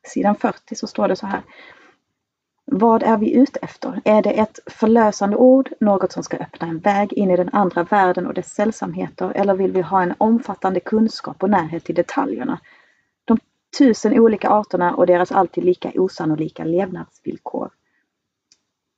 Sidan 0.06 0.34
40 0.34 0.74
så 0.74 0.86
står 0.86 1.08
det 1.08 1.16
så 1.16 1.26
här. 1.26 1.42
Vad 2.74 3.02
är 3.02 3.18
vi 3.18 3.34
ute 3.34 3.58
efter? 3.62 4.00
Är 4.04 4.22
det 4.22 4.30
ett 4.30 4.58
förlösande 4.66 5.36
ord, 5.36 5.70
något 5.80 6.12
som 6.12 6.22
ska 6.22 6.36
öppna 6.36 6.66
en 6.66 6.78
väg 6.78 7.12
in 7.12 7.30
i 7.30 7.36
den 7.36 7.48
andra 7.52 7.84
världen 7.84 8.26
och 8.26 8.34
dess 8.34 8.54
sällsamheter, 8.54 9.32
eller 9.34 9.54
vill 9.54 9.72
vi 9.72 9.80
ha 9.80 10.02
en 10.02 10.14
omfattande 10.18 10.80
kunskap 10.80 11.42
och 11.42 11.50
närhet 11.50 11.84
till 11.84 11.94
detaljerna? 11.94 12.60
De 13.24 13.38
tusen 13.78 14.18
olika 14.18 14.48
arterna 14.48 14.94
och 14.94 15.06
deras 15.06 15.32
alltid 15.32 15.64
lika 15.64 15.92
osannolika 15.94 16.64
levnadsvillkor. 16.64 17.70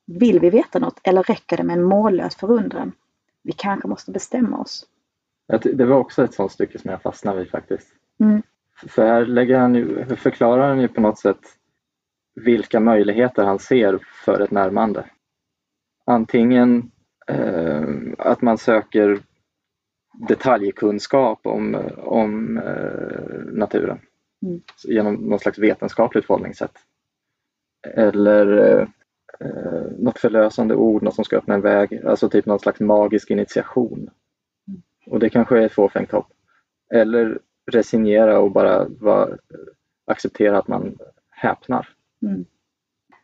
Vill 0.07 0.41
vi 0.41 0.51
veta 0.51 0.79
något 0.79 1.01
eller 1.03 1.23
räcker 1.23 1.57
det 1.57 1.63
med 1.63 1.79
en 1.79 1.85
mållös 1.85 2.37
förundran? 2.37 2.93
Vi 3.43 3.53
kanske 3.53 3.89
måste 3.89 4.11
bestämma 4.11 4.59
oss. 4.59 4.87
Det 5.63 5.85
var 5.85 5.97
också 5.97 6.25
ett 6.25 6.35
sånt 6.35 6.53
stycke 6.53 6.79
som 6.79 6.91
jag 6.91 7.03
fastnade 7.03 7.39
vid 7.39 7.51
faktiskt. 7.51 7.89
Mm. 8.21 8.43
För 8.89 9.07
här 9.07 9.27
lägger 9.27 9.59
han 9.59 9.75
ju, 9.75 10.17
förklarar 10.17 10.69
han 10.69 10.81
ju 10.81 10.89
på 10.89 11.01
något 11.01 11.19
sätt 11.19 11.41
vilka 12.35 12.81
möjligheter 12.81 13.45
han 13.45 13.59
ser 13.59 13.99
för 14.25 14.41
ett 14.41 14.51
närmande. 14.51 15.05
Antingen 16.07 16.91
eh, 17.27 17.89
att 18.19 18.43
man 18.43 18.59
söker 18.59 19.19
detaljkunskap 20.29 21.47
om, 21.47 21.91
om 21.97 22.59
eh, 22.59 23.53
naturen 23.53 24.01
Mm. 24.45 24.61
genom 24.85 25.15
något 25.15 25.43
slags 25.43 25.59
vetenskapligt 25.59 26.27
förhållningssätt. 26.27 26.79
Eller 27.95 28.79
eh, 29.41 29.87
något 29.99 30.19
förlösande 30.19 30.75
ord, 30.75 31.03
något 31.03 31.15
som 31.15 31.25
ska 31.25 31.37
öppna 31.37 31.55
en 31.55 31.61
väg, 31.61 32.01
alltså 32.07 32.29
typ 32.29 32.47
någon 32.47 32.59
slags 32.59 32.81
magisk 32.81 33.31
initiation. 33.31 34.11
Och 35.07 35.19
det 35.19 35.31
kanske 35.31 35.59
är 35.59 35.67
ett 35.67 35.73
fåfängt 35.73 36.11
hopp. 36.11 36.27
Eller 36.95 37.39
resignera 37.73 38.41
och 38.41 38.53
bara 38.53 38.89
vara, 38.89 39.39
acceptera 40.07 40.59
att 40.59 40.69
man 40.69 40.99
häpnar. 41.31 41.89
Mm. 42.23 42.45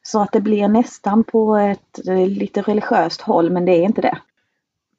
Så 0.03 0.21
att 0.23 0.33
det 0.33 0.41
blir 0.41 0.69
nästan 0.69 1.25
på 1.25 1.57
ett 1.57 2.09
eh, 2.09 2.29
lite 2.29 2.63
religiöst 2.63 3.21
håll, 3.21 3.51
men 3.51 3.65
det 3.65 3.73
är 3.73 3.83
inte 3.83 4.01
det. 4.01 4.19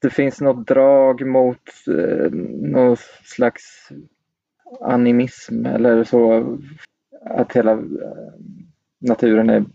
det 0.02 0.10
finns 0.10 0.42
något 0.42 0.68
drag 0.68 1.28
mot 1.28 1.70
eh, 1.88 2.32
någon 2.62 2.98
slags 3.24 3.90
animism 4.82 5.66
eller 5.66 6.04
så. 6.04 6.58
Att 7.26 7.54
hela 7.54 7.72
eh, 7.72 7.80
naturen 9.00 9.50
är 9.50 9.66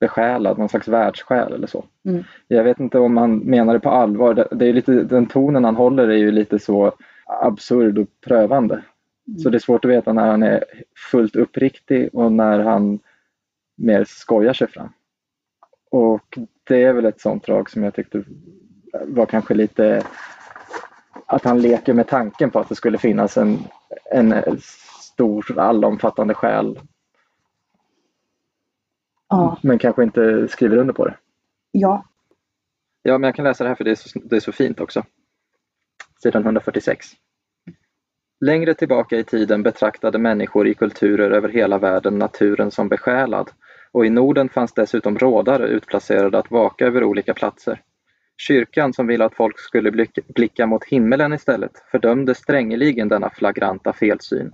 besjälad, 0.00 0.58
någon 0.58 0.68
slags 0.68 0.88
världssjäl 0.88 1.52
eller 1.52 1.66
så. 1.66 1.84
Mm. 2.04 2.24
Jag 2.48 2.64
vet 2.64 2.80
inte 2.80 2.98
om 2.98 3.16
han 3.16 3.38
menar 3.38 3.72
det 3.72 3.80
på 3.80 3.90
allvar. 3.90 4.34
Det, 4.34 4.48
det 4.50 4.66
är 4.66 4.72
lite, 4.72 4.92
den 4.92 5.26
tonen 5.26 5.64
han 5.64 5.76
håller 5.76 6.08
är 6.08 6.16
ju 6.16 6.30
lite 6.30 6.58
så 6.58 6.92
absurd 7.26 7.98
och 7.98 8.08
prövande. 8.26 8.74
Mm. 9.28 9.38
Så 9.38 9.50
det 9.50 9.56
är 9.56 9.60
svårt 9.60 9.84
att 9.84 9.90
veta 9.90 10.12
när 10.12 10.30
han 10.30 10.42
är 10.42 10.64
fullt 11.10 11.36
uppriktig 11.36 12.08
och 12.12 12.32
när 12.32 12.58
han 12.58 12.98
mer 13.74 14.04
skojar 14.04 14.52
sig 14.52 14.68
fram. 14.68 14.92
Och 15.90 16.38
det 16.64 16.82
är 16.82 16.92
väl 16.92 17.04
ett 17.04 17.20
sånt 17.20 17.46
drag 17.46 17.70
som 17.70 17.82
jag 17.82 17.94
tyckte 17.94 18.24
var 19.06 19.26
kanske 19.26 19.54
lite 19.54 20.02
att 21.26 21.44
han 21.44 21.62
leker 21.62 21.92
med 21.92 22.08
tanken 22.08 22.50
på 22.50 22.58
att 22.58 22.68
det 22.68 22.74
skulle 22.74 22.98
finnas 22.98 23.36
en, 23.36 23.58
en 24.10 24.58
stor 25.00 25.58
allomfattande 25.58 26.34
själ 26.34 26.80
Ja, 29.28 29.58
men 29.62 29.78
kanske 29.78 30.02
inte 30.02 30.48
skriver 30.48 30.76
under 30.76 30.94
på 30.94 31.04
det. 31.04 31.16
ja, 31.70 32.04
Ja, 33.02 33.18
men 33.18 33.28
jag 33.28 33.34
kan 33.34 33.44
läsa 33.44 33.64
det 33.64 33.68
här 33.70 33.76
för 33.76 33.84
det 33.84 33.90
är 33.90 33.94
så, 33.94 34.18
det 34.24 34.36
är 34.36 34.40
så 34.40 34.52
fint 34.52 34.80
också. 34.80 35.04
Sidan 36.22 36.42
146. 36.42 37.06
Längre 38.40 38.74
tillbaka 38.74 39.16
i 39.16 39.24
tiden 39.24 39.62
betraktade 39.62 40.18
människor 40.18 40.66
i 40.68 40.74
kulturer 40.74 41.30
över 41.30 41.48
hela 41.48 41.78
världen 41.78 42.18
naturen 42.18 42.70
som 42.70 42.88
besjälad 42.88 43.50
och 43.94 44.06
i 44.06 44.10
Norden 44.10 44.48
fanns 44.48 44.72
dessutom 44.72 45.18
rådare 45.18 45.66
utplacerade 45.66 46.38
att 46.38 46.50
vaka 46.50 46.86
över 46.86 47.04
olika 47.04 47.34
platser. 47.34 47.80
Kyrkan, 48.36 48.92
som 48.92 49.06
ville 49.06 49.24
att 49.24 49.34
folk 49.34 49.58
skulle 49.58 50.06
blicka, 50.34 50.66
mot 50.66 50.84
himmelen 50.84 51.32
istället, 51.32 51.82
fördömde 51.90 52.34
strängeligen 52.34 53.08
denna 53.08 53.30
flagranta 53.30 53.92
felsyn. 53.92 54.52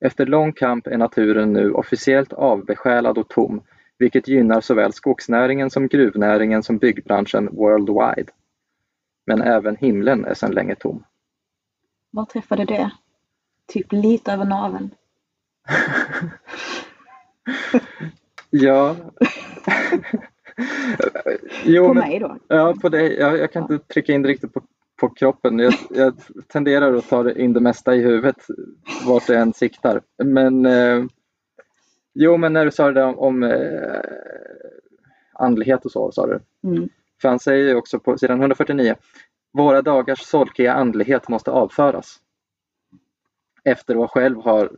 Efter 0.00 0.26
lång 0.26 0.52
kamp 0.52 0.86
är 0.86 0.98
naturen 0.98 1.52
nu 1.52 1.72
officiellt 1.72 2.32
avbesjälad 2.32 3.18
och 3.18 3.28
tom, 3.28 3.62
vilket 3.98 4.28
gynnar 4.28 4.60
såväl 4.60 4.92
skogsnäringen 4.92 5.70
som 5.70 5.88
gruvnäringen 5.88 6.62
som 6.62 6.78
byggbranschen 6.78 7.48
worldwide. 7.52 8.32
Men 9.26 9.42
även 9.42 9.76
himlen 9.76 10.24
är 10.24 10.34
sedan 10.34 10.52
länge 10.52 10.74
tom. 10.74 11.04
var 12.10 12.24
träffade 12.24 12.64
det? 12.64 12.90
Typ 13.66 13.92
lite 13.92 14.32
över 14.32 14.44
naveln. 14.44 14.90
Ja. 18.56 18.96
jo, 21.64 21.88
På 21.88 21.94
men, 21.94 22.08
mig 22.08 22.18
då. 22.18 22.38
ja, 22.48 22.74
på 22.82 22.88
dig. 22.88 23.18
Jag, 23.18 23.38
jag 23.38 23.52
kan 23.52 23.62
inte 23.62 23.78
trycka 23.78 24.12
in 24.12 24.26
riktigt 24.26 24.52
på, 24.52 24.62
på 25.00 25.08
kroppen. 25.08 25.58
Jag, 25.58 25.74
jag 25.90 26.14
tenderar 26.48 26.94
att 26.94 27.08
ta 27.08 27.30
in 27.30 27.52
det 27.52 27.60
mesta 27.60 27.94
i 27.94 28.02
huvudet 28.02 28.46
vart 29.06 29.26
det 29.26 29.36
än 29.36 29.52
siktar. 29.52 30.00
Men 30.24 30.66
eh, 30.66 31.04
jo, 32.14 32.36
men 32.36 32.52
när 32.52 32.64
du 32.64 32.70
sa 32.70 32.86
det 32.86 33.00
där 33.00 33.06
om, 33.06 33.18
om 33.18 33.42
eh, 33.42 34.00
andlighet 35.32 35.84
och 35.84 35.92
så, 35.92 36.12
sa 36.12 36.26
du. 36.26 36.40
Mm. 36.68 36.88
För 37.22 37.28
han 37.28 37.38
säger 37.38 37.68
ju 37.68 37.74
också 37.74 37.98
på 37.98 38.18
sidan 38.18 38.40
149 38.40 38.94
Våra 39.52 39.82
dagars 39.82 40.20
solkiga 40.20 40.74
andlighet 40.74 41.28
måste 41.28 41.50
avföras. 41.50 42.16
Efter 43.64 44.04
att 44.04 44.10
själv 44.10 44.40
har 44.40 44.70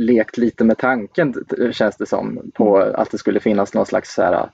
lekt 0.00 0.38
lite 0.38 0.64
med 0.64 0.78
tanken 0.78 1.34
känns 1.72 1.96
det 1.96 2.06
som 2.06 2.50
på 2.54 2.76
att 2.78 3.10
det 3.10 3.18
skulle 3.18 3.40
finnas 3.40 3.74
någon 3.74 3.86
slags 3.86 4.14
så 4.14 4.22
här, 4.22 4.50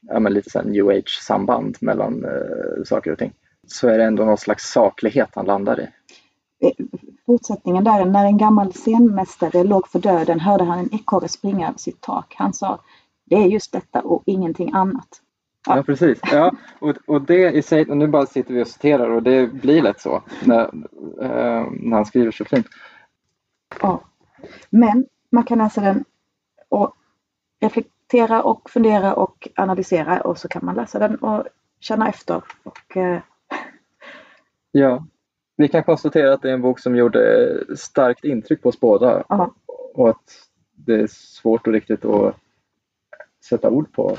ja, 0.00 0.20
men 0.20 0.32
lite 0.32 0.50
så 0.50 0.62
new 0.62 0.88
age 0.88 1.18
samband 1.22 1.76
mellan 1.80 2.24
eh, 2.24 2.84
saker 2.84 3.12
och 3.12 3.18
ting. 3.18 3.32
Så 3.66 3.88
är 3.88 3.98
det 3.98 4.04
ändå 4.04 4.24
någon 4.24 4.38
slags 4.38 4.72
saklighet 4.72 5.28
han 5.34 5.46
landar 5.46 5.80
i. 5.80 5.88
Fortsättningen 7.26 7.84
där, 7.84 8.04
när 8.04 8.24
en 8.24 8.38
gammal 8.38 8.72
scenmästare 8.72 9.64
låg 9.64 9.88
för 9.88 9.98
döden 9.98 10.40
hörde 10.40 10.64
han 10.64 10.78
en 10.78 10.94
ekorre 10.94 11.28
springa 11.28 11.68
över 11.68 11.78
sitt 11.78 12.00
tak. 12.00 12.34
Han 12.36 12.52
sa, 12.52 12.80
det 13.24 13.36
är 13.36 13.46
just 13.46 13.72
detta 13.72 14.00
och 14.00 14.22
ingenting 14.26 14.70
annat. 14.72 15.08
Ja. 15.66 15.76
Ja, 15.76 15.82
precis. 15.82 16.20
Ja, 16.32 16.52
och, 16.78 16.96
och 17.06 17.22
det 17.22 17.50
i 17.50 17.62
sig, 17.62 17.86
och 17.86 17.96
nu 17.96 18.06
bara 18.06 18.26
sitter 18.26 18.54
vi 18.54 18.62
och 18.62 18.68
citerar 18.68 19.10
och 19.10 19.22
det 19.22 19.52
blir 19.52 19.82
lätt 19.82 20.00
så 20.00 20.22
när, 20.44 20.64
eh, 21.20 21.66
när 21.70 21.96
han 21.96 22.06
skriver 22.06 22.30
så 22.30 22.44
fint. 22.44 22.66
Ja. 23.80 24.00
Men 24.70 25.06
man 25.30 25.44
kan 25.44 25.58
läsa 25.58 25.80
den 25.80 26.04
och 26.68 26.94
reflektera 27.60 28.42
och 28.42 28.70
fundera 28.70 29.14
och 29.14 29.48
analysera 29.56 30.20
och 30.20 30.38
så 30.38 30.48
kan 30.48 30.64
man 30.64 30.74
läsa 30.74 30.98
den 30.98 31.16
och 31.16 31.46
känna 31.80 32.08
efter. 32.08 32.42
Och, 32.62 32.96
eh, 32.96 33.20
Ja, 34.72 35.04
vi 35.56 35.68
kan 35.68 35.84
konstatera 35.84 36.34
att 36.34 36.42
det 36.42 36.50
är 36.50 36.54
en 36.54 36.62
bok 36.62 36.78
som 36.78 36.96
gjorde 36.96 37.76
starkt 37.76 38.24
intryck 38.24 38.62
på 38.62 38.68
oss 38.68 38.80
båda 38.80 39.24
ja, 39.28 39.54
och 39.94 40.08
att 40.10 40.48
det 40.74 40.94
är 40.94 41.06
svårt 41.06 41.66
att 41.66 41.72
riktigt 41.72 42.04
att 42.04 42.36
sätta 43.48 43.70
ord 43.70 43.92
på. 43.92 44.16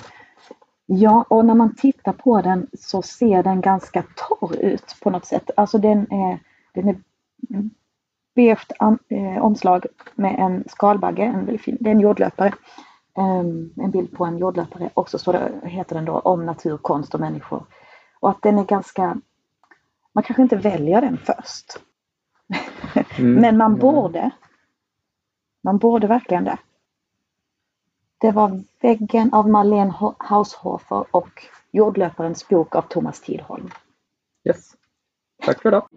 ja, 0.86 1.25
och 1.29 1.45
när 1.45 1.55
man 1.55 1.75
tittar 1.75 2.13
på 2.13 2.41
den 2.41 2.67
så 2.73 3.01
ser 3.01 3.43
den 3.43 3.62
ganska 3.62 4.03
torr 4.15 4.55
ut 4.55 4.95
på 5.01 5.10
något 5.10 5.25
sätt. 5.25 5.49
Alltså 5.55 5.77
den 5.77 6.12
är, 6.12 6.39
den 6.73 6.89
är 6.89 6.95
an- 8.80 8.99
eh, 9.10 9.43
omslag 9.45 9.86
med 10.15 10.39
en 10.39 10.63
skalbagge, 10.69 11.23
en 11.23 11.45
väldigt 11.45 11.62
fin, 11.62 11.78
det 11.80 11.89
är 11.89 11.93
en 11.93 11.99
jordlöpare. 11.99 12.54
Ehm, 13.17 13.73
en 13.78 13.91
bild 13.91 14.12
på 14.17 14.25
en 14.25 14.38
jordlöpare 14.38 14.89
och 14.93 15.10
så 15.10 15.19
står 15.19 15.34
det, 15.34 15.52
heter 15.63 15.95
den 15.95 16.06
då 16.06 16.19
om 16.19 16.45
natur, 16.45 16.78
konst 16.78 17.13
och 17.13 17.19
människor. 17.19 17.65
Och 18.19 18.30
att 18.30 18.41
den 18.41 18.60
är 18.60 18.65
ganska, 18.65 19.17
man 20.13 20.23
kanske 20.23 20.41
inte 20.43 20.56
väljer 20.56 21.02
den 21.02 21.17
först. 21.17 21.80
Mm. 23.19 23.34
Men 23.41 23.58
man 23.58 23.75
borde. 23.80 24.32
Man 25.63 25.78
borde 25.78 26.08
verkligen 26.08 26.43
det. 26.43 26.58
Det 28.17 28.32
var 28.32 28.63
Väggen 28.82 29.34
av 29.34 29.49
Marlene 29.49 29.91
Ho- 29.91 30.15
Haushofer 30.19 31.06
och 31.12 31.45
Jordlöparens 31.71 32.47
bok 32.47 32.75
av 32.75 32.82
Thomas 32.82 33.21
Tidholm. 33.21 33.69
Yes. 34.47 34.71
Tack 35.45 35.62
för 35.62 35.69
idag. 35.69 35.88